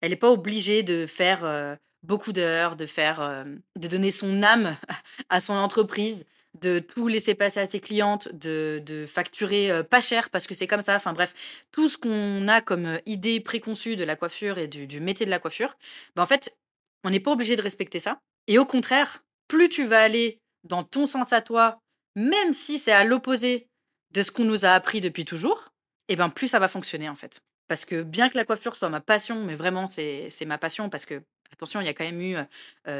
elle 0.00 0.10
n'est 0.10 0.16
pas 0.16 0.30
obligée 0.30 0.82
de 0.82 1.04
faire 1.04 1.78
beaucoup 2.02 2.32
d'heures, 2.32 2.76
de 2.76 2.86
faire, 2.86 3.44
de 3.76 3.88
donner 3.88 4.10
son 4.10 4.42
âme 4.42 4.76
à 5.28 5.40
son 5.40 5.54
entreprise, 5.54 6.26
de 6.60 6.78
tout 6.78 7.08
laisser 7.08 7.34
passer 7.34 7.60
à 7.60 7.66
ses 7.66 7.80
clientes, 7.80 8.28
de, 8.34 8.82
de 8.84 9.06
facturer 9.06 9.82
pas 9.84 10.00
cher 10.00 10.30
parce 10.30 10.46
que 10.46 10.54
c'est 10.54 10.66
comme 10.66 10.82
ça. 10.82 10.96
Enfin 10.96 11.12
bref, 11.12 11.34
tout 11.72 11.88
ce 11.88 11.98
qu'on 11.98 12.48
a 12.48 12.60
comme 12.60 13.00
idée 13.06 13.40
préconçue 13.40 13.96
de 13.96 14.04
la 14.04 14.16
coiffure 14.16 14.58
et 14.58 14.68
du, 14.68 15.00
métier 15.00 15.26
de 15.26 15.30
la 15.30 15.38
coiffure, 15.38 15.76
ben 16.16 16.22
en 16.22 16.26
fait, 16.26 16.56
on 17.04 17.10
n'est 17.10 17.20
pas 17.20 17.32
obligé 17.32 17.56
de 17.56 17.62
respecter 17.62 18.00
ça. 18.00 18.20
Et 18.46 18.58
au 18.58 18.64
contraire, 18.64 19.24
plus 19.46 19.68
tu 19.68 19.86
vas 19.86 20.00
aller 20.00 20.40
dans 20.64 20.84
ton 20.84 21.06
sens 21.06 21.32
à 21.32 21.40
toi, 21.40 21.80
même 22.14 22.52
si 22.52 22.78
c'est 22.78 22.92
à 22.92 23.04
l'opposé 23.04 23.68
de 24.12 24.22
ce 24.22 24.30
qu'on 24.30 24.44
nous 24.44 24.64
a 24.64 24.70
appris 24.70 25.00
depuis 25.00 25.24
toujours, 25.24 25.68
et 26.08 26.16
ben 26.16 26.30
plus 26.30 26.48
ça 26.48 26.58
va 26.58 26.68
fonctionner 26.68 27.08
en 27.08 27.14
fait. 27.14 27.40
Parce 27.68 27.84
que 27.84 28.02
bien 28.02 28.30
que 28.30 28.36
la 28.36 28.44
coiffure 28.44 28.76
soit 28.76 28.88
ma 28.88 29.00
passion, 29.00 29.44
mais 29.44 29.54
vraiment 29.54 29.86
c'est 29.86 30.30
ma 30.46 30.58
passion 30.58 30.88
parce 30.88 31.04
que 31.04 31.22
Attention, 31.58 31.80
il 31.80 31.86
y 31.86 31.88
a 31.88 31.94
quand 31.94 32.04
même 32.04 32.22
eu 32.22 32.36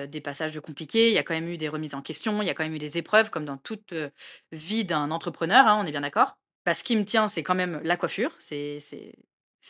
des 0.09 0.21
passages 0.21 0.59
compliqués, 0.61 1.09
il 1.09 1.14
y 1.14 1.18
a 1.18 1.23
quand 1.23 1.35
même 1.35 1.49
eu 1.49 1.57
des 1.59 1.68
remises 1.68 1.94
en 1.94 2.03
question, 2.03 2.42
il 2.42 2.47
y 2.47 2.51
a 2.51 2.55
quand 2.55 2.64
même 2.64 2.75
eu 2.75 2.81
des 2.81 2.99
épreuves, 2.99 3.31
comme 3.31 3.44
dans 3.44 3.57
toute 3.57 3.94
vie 4.53 4.85
d'un 4.85 5.12
entrepreneur, 5.12 5.66
hein, 5.66 5.81
on 5.81 5.87
est 5.87 5.92
bien 5.92 6.01
d'accord. 6.01 6.37
Parce 6.64 6.83
qui 6.83 6.97
me 6.97 7.05
tient, 7.05 7.29
c'est 7.29 7.44
quand 7.44 7.55
même 7.55 7.81
la 7.85 7.97
coiffure, 7.97 8.33
c'est 8.38 8.81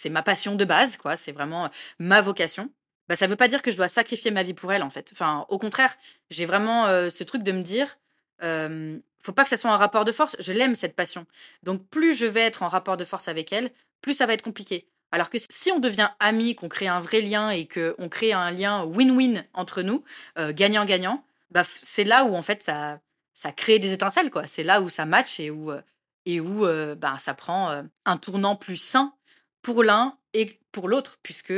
ma 0.07 0.23
passion 0.23 0.55
de 0.55 0.65
base, 0.65 0.97
quoi. 0.97 1.17
C'est 1.17 1.33
vraiment 1.33 1.69
ma 1.99 2.23
vocation. 2.23 2.73
Bah, 3.09 3.17
ça 3.17 3.27
ne 3.27 3.31
veut 3.31 3.37
pas 3.37 3.49
dire 3.49 3.63
que 3.63 3.71
je 3.71 3.77
dois 3.77 3.89
sacrifier 3.89 4.31
ma 4.31 4.43
vie 4.43 4.55
pour 4.55 4.73
elle, 4.73 4.83
en 4.83 4.91
fait. 4.91 5.11
Enfin, 5.13 5.45
au 5.51 5.59
contraire, 5.59 5.95
j'ai 6.31 6.47
vraiment 6.47 6.87
ce 7.11 7.25
truc 7.25 7.43
de 7.43 7.53
me 7.53 7.63
dire, 7.63 7.99
euh, 8.43 8.99
faut 9.21 9.33
pas 9.33 9.45
que 9.45 9.51
ça 9.51 9.57
soit 9.57 9.71
un 9.71 9.77
rapport 9.77 10.05
de 10.05 10.13
force. 10.13 10.37
Je 10.41 10.53
l'aime 10.53 10.75
cette 10.75 10.97
passion. 10.97 11.27
Donc 11.63 11.87
plus 11.89 12.15
je 12.15 12.27
vais 12.27 12.41
être 12.41 12.63
en 12.63 12.69
rapport 12.69 12.97
de 12.97 13.05
force 13.05 13.29
avec 13.29 13.53
elle, 13.53 13.71
plus 14.01 14.15
ça 14.15 14.27
va 14.27 14.33
être 14.33 14.43
compliqué. 14.43 14.89
Alors 15.11 15.31
que 15.31 15.39
si 15.39 15.73
on 15.73 15.79
devient 15.79 16.11
amis, 16.21 16.55
qu'on 16.55 16.69
crée 16.69 16.89
un 16.89 17.01
vrai 17.01 17.21
lien 17.21 17.51
et 17.51 17.67
qu'on 17.67 18.09
crée 18.09 18.33
un 18.33 18.51
lien 18.51 18.85
win-win 18.85 19.45
entre 19.55 19.83
nous, 19.83 20.05
euh, 20.39 20.53
gagnant-gagnant, 20.53 21.25
bah, 21.51 21.65
c'est 21.83 22.05
là 22.05 22.25
où 22.25 22.35
en 22.35 22.43
fait 22.43 22.63
ça, 22.63 23.01
ça 23.33 23.53
crée 23.53 23.79
des 23.79 23.93
étincelles. 23.93 24.31
quoi. 24.31 24.47
C'est 24.47 24.65
là 24.65 24.83
où 24.83 24.89
ça 24.89 25.07
match 25.07 25.41
et 25.41 25.51
où, 25.51 25.71
euh, 25.71 25.81
et 26.27 26.41
euh, 26.41 26.95
bah, 26.95 27.17
ça 27.19 27.33
prend 27.35 27.85
un 28.05 28.17
tournant 28.19 28.57
plus 28.57 28.77
sain 28.77 29.15
pour 29.63 29.83
l'un 29.83 30.19
et 30.35 30.59
pour 30.73 30.89
l'autre, 30.89 31.19
puisque 31.23 31.55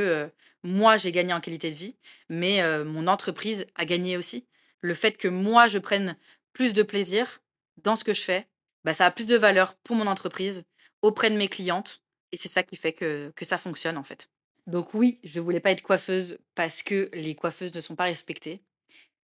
moi 0.63 0.97
j'ai 0.97 1.11
gagné 1.11 1.33
en 1.33 1.41
qualité 1.41 1.71
de 1.71 1.77
vie, 1.77 1.97
mais 2.29 2.63
mon 2.85 3.09
entreprise 3.09 3.67
a 3.75 3.85
gagné 3.85 4.17
aussi. 4.17 4.47
Le 4.81 4.95
fait 4.95 5.13
que 5.13 5.27
moi 5.27 5.67
je 5.67 5.79
prenne 5.79 6.17
plus 6.53 6.73
de 6.73 6.85
plaisir 6.85 7.41
dans 7.83 7.97
ce 7.97 8.05
que 8.05 8.15
je 8.15 8.23
fais, 8.23 8.47
bah, 8.85 8.95
ça 8.95 9.07
a 9.07 9.11
plus 9.11 9.27
de 9.27 9.37
valeur 9.37 9.75
pour 9.83 9.97
mon 9.97 10.07
entreprise, 10.07 10.63
auprès 11.03 11.31
de 11.31 11.37
mes 11.37 11.49
clientes 11.49 12.03
et 12.33 12.37
c'est 12.37 12.49
ça 12.49 12.63
qui 12.63 12.77
fait 12.77 12.93
que, 12.93 13.33
que 13.37 13.45
ça 13.45 13.59
fonctionne 13.59 13.97
en 13.97 14.05
fait. 14.05 14.29
Donc 14.67 14.95
oui, 14.95 15.19
je 15.25 15.41
voulais 15.41 15.61
pas 15.61 15.73
être 15.73 15.83
coiffeuse 15.83 16.39
parce 16.55 16.83
que 16.83 17.11
les 17.13 17.35
coiffeuses 17.35 17.75
ne 17.75 17.81
sont 17.81 17.97
pas 17.97 18.05
respectées. 18.05 18.63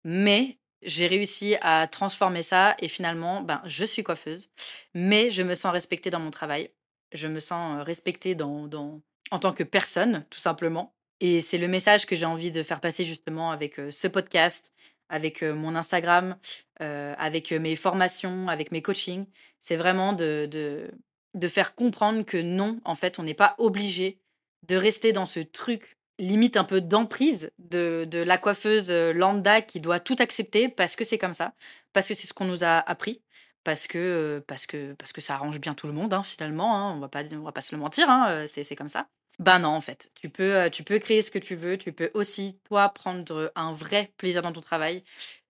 Mais 0.03 0.57
j'ai 0.81 1.07
réussi 1.07 1.55
à 1.61 1.87
transformer 1.87 2.43
ça 2.43 2.75
et 2.79 2.87
finalement, 2.87 3.41
ben, 3.41 3.61
je 3.65 3.85
suis 3.85 4.03
coiffeuse. 4.03 4.49
Mais 4.93 5.31
je 5.31 5.43
me 5.43 5.55
sens 5.55 5.71
respectée 5.71 6.09
dans 6.09 6.19
mon 6.19 6.31
travail. 6.31 6.71
Je 7.11 7.27
me 7.27 7.39
sens 7.39 7.83
respectée 7.83 8.35
dans, 8.35 8.67
dans, 8.67 9.01
en 9.31 9.39
tant 9.39 9.53
que 9.53 9.63
personne, 9.63 10.25
tout 10.29 10.39
simplement. 10.39 10.93
Et 11.19 11.41
c'est 11.41 11.59
le 11.59 11.67
message 11.67 12.05
que 12.05 12.15
j'ai 12.15 12.25
envie 12.25 12.51
de 12.51 12.63
faire 12.63 12.79
passer 12.79 13.05
justement 13.05 13.51
avec 13.51 13.79
ce 13.91 14.07
podcast, 14.07 14.73
avec 15.09 15.43
mon 15.43 15.75
Instagram, 15.75 16.35
euh, 16.81 17.13
avec 17.17 17.51
mes 17.51 17.75
formations, 17.75 18.47
avec 18.47 18.71
mes 18.71 18.81
coachings. 18.81 19.25
C'est 19.59 19.75
vraiment 19.75 20.13
de, 20.13 20.47
de, 20.49 20.89
de 21.33 21.47
faire 21.47 21.75
comprendre 21.75 22.23
que 22.23 22.37
non, 22.37 22.79
en 22.85 22.95
fait, 22.95 23.19
on 23.19 23.23
n'est 23.23 23.33
pas 23.33 23.55
obligé 23.57 24.19
de 24.67 24.75
rester 24.75 25.13
dans 25.13 25.25
ce 25.25 25.39
truc 25.39 25.97
limite 26.19 26.57
un 26.57 26.63
peu 26.63 26.81
d'emprise 26.81 27.51
de, 27.57 28.05
de, 28.09 28.19
la 28.19 28.37
coiffeuse 28.37 28.91
lambda 28.91 29.61
qui 29.61 29.81
doit 29.81 29.99
tout 29.99 30.15
accepter 30.19 30.69
parce 30.69 30.95
que 30.95 31.03
c'est 31.03 31.17
comme 31.17 31.33
ça, 31.33 31.53
parce 31.93 32.07
que 32.07 32.13
c'est 32.13 32.27
ce 32.27 32.33
qu'on 32.33 32.45
nous 32.45 32.63
a 32.63 32.77
appris, 32.77 33.21
parce 33.63 33.87
que, 33.87 34.43
parce 34.47 34.65
que, 34.65 34.93
parce 34.93 35.13
que 35.13 35.21
ça 35.21 35.35
arrange 35.35 35.59
bien 35.59 35.73
tout 35.73 35.87
le 35.87 35.93
monde, 35.93 36.13
hein, 36.13 36.23
finalement, 36.23 36.75
hein, 36.75 36.93
on 36.95 36.99
va 36.99 37.07
pas, 37.07 37.23
va 37.23 37.51
pas 37.51 37.61
se 37.61 37.73
le 37.75 37.81
mentir, 37.81 38.09
hein, 38.09 38.45
c'est 38.47 38.75
comme 38.75 38.89
ça. 38.89 39.07
Ben 39.39 39.59
non, 39.59 39.69
en 39.69 39.81
fait, 39.81 40.11
tu 40.13 40.29
peux, 40.29 40.69
tu 40.71 40.83
peux 40.83 40.99
créer 40.99 41.23
ce 41.23 41.31
que 41.31 41.39
tu 41.39 41.55
veux, 41.55 41.77
tu 41.77 41.93
peux 41.93 42.11
aussi, 42.13 42.59
toi, 42.65 42.89
prendre 42.89 43.51
un 43.55 43.73
vrai 43.73 44.11
plaisir 44.17 44.41
dans 44.43 44.51
ton 44.51 44.61
travail 44.61 45.03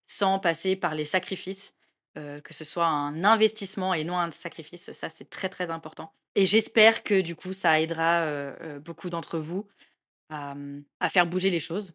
sans 0.05 0.39
passer 0.39 0.75
par 0.75 0.95
les 0.95 1.05
sacrifices 1.05 1.75
que 2.15 2.53
ce 2.53 2.65
soit 2.65 2.87
un 2.87 3.23
investissement 3.23 3.93
et 3.93 4.03
non 4.03 4.17
un 4.17 4.31
sacrifice. 4.31 4.91
Ça, 4.91 5.09
c'est 5.09 5.29
très, 5.29 5.49
très 5.49 5.69
important. 5.69 6.13
Et 6.35 6.45
j'espère 6.45 7.03
que 7.03 7.21
du 7.21 7.35
coup, 7.35 7.53
ça 7.53 7.79
aidera 7.81 8.53
beaucoup 8.79 9.09
d'entre 9.09 9.39
vous 9.39 9.67
à, 10.29 10.55
mmh, 10.55 10.83
à, 10.99 11.09
faire 11.09 11.27
bouger 11.27 11.49
les 11.49 11.59
choses 11.59 11.93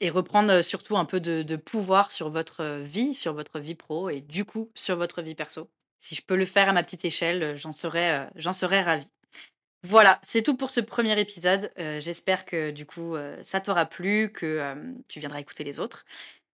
et 0.00 0.10
reprendre 0.10 0.62
surtout 0.62 0.96
un 0.96 1.04
peu 1.04 1.20
de, 1.20 1.42
de, 1.42 1.56
pouvoir 1.56 2.12
sur 2.12 2.30
votre 2.30 2.80
vie, 2.82 3.14
sur 3.14 3.34
votre 3.34 3.60
vie 3.60 3.74
pro 3.74 4.10
et 4.10 4.20
du 4.20 4.44
coup 4.44 4.70
sur 4.74 4.96
votre 4.96 5.22
vie 5.22 5.34
perso. 5.34 5.70
Si 5.98 6.14
je 6.14 6.22
peux 6.22 6.36
le 6.36 6.44
faire 6.44 6.68
à 6.68 6.72
ma 6.72 6.82
petite 6.82 7.04
échelle, 7.04 7.56
j'en 7.56 7.72
serais, 7.72 8.28
j'en 8.34 8.52
serais 8.52 8.82
ravie. 8.82 9.10
Voilà, 9.82 10.18
c'est 10.22 10.42
tout 10.42 10.56
pour 10.56 10.70
ce 10.70 10.80
premier 10.80 11.18
épisode. 11.18 11.70
J'espère 11.76 12.44
que 12.44 12.70
du 12.70 12.86
coup, 12.86 13.14
ça 13.42 13.60
t'aura 13.60 13.86
plu, 13.86 14.30
que 14.32 14.74
tu 15.08 15.20
viendras 15.20 15.40
écouter 15.40 15.64
les 15.64 15.80
autres. 15.80 16.04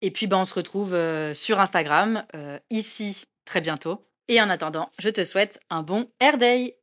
Et 0.03 0.11
puis, 0.11 0.27
ben, 0.27 0.39
on 0.39 0.45
se 0.45 0.55
retrouve 0.55 0.97
sur 1.35 1.61
Instagram, 1.61 2.25
ici, 2.71 3.25
très 3.45 3.61
bientôt. 3.61 4.07
Et 4.29 4.41
en 4.41 4.51
attendant, 4.51 4.91
je 4.99 5.09
te 5.09 5.25
souhaite 5.25 5.61
un 5.71 5.83
bon 5.83 6.11
Air 6.21 6.39
Day 6.39 6.77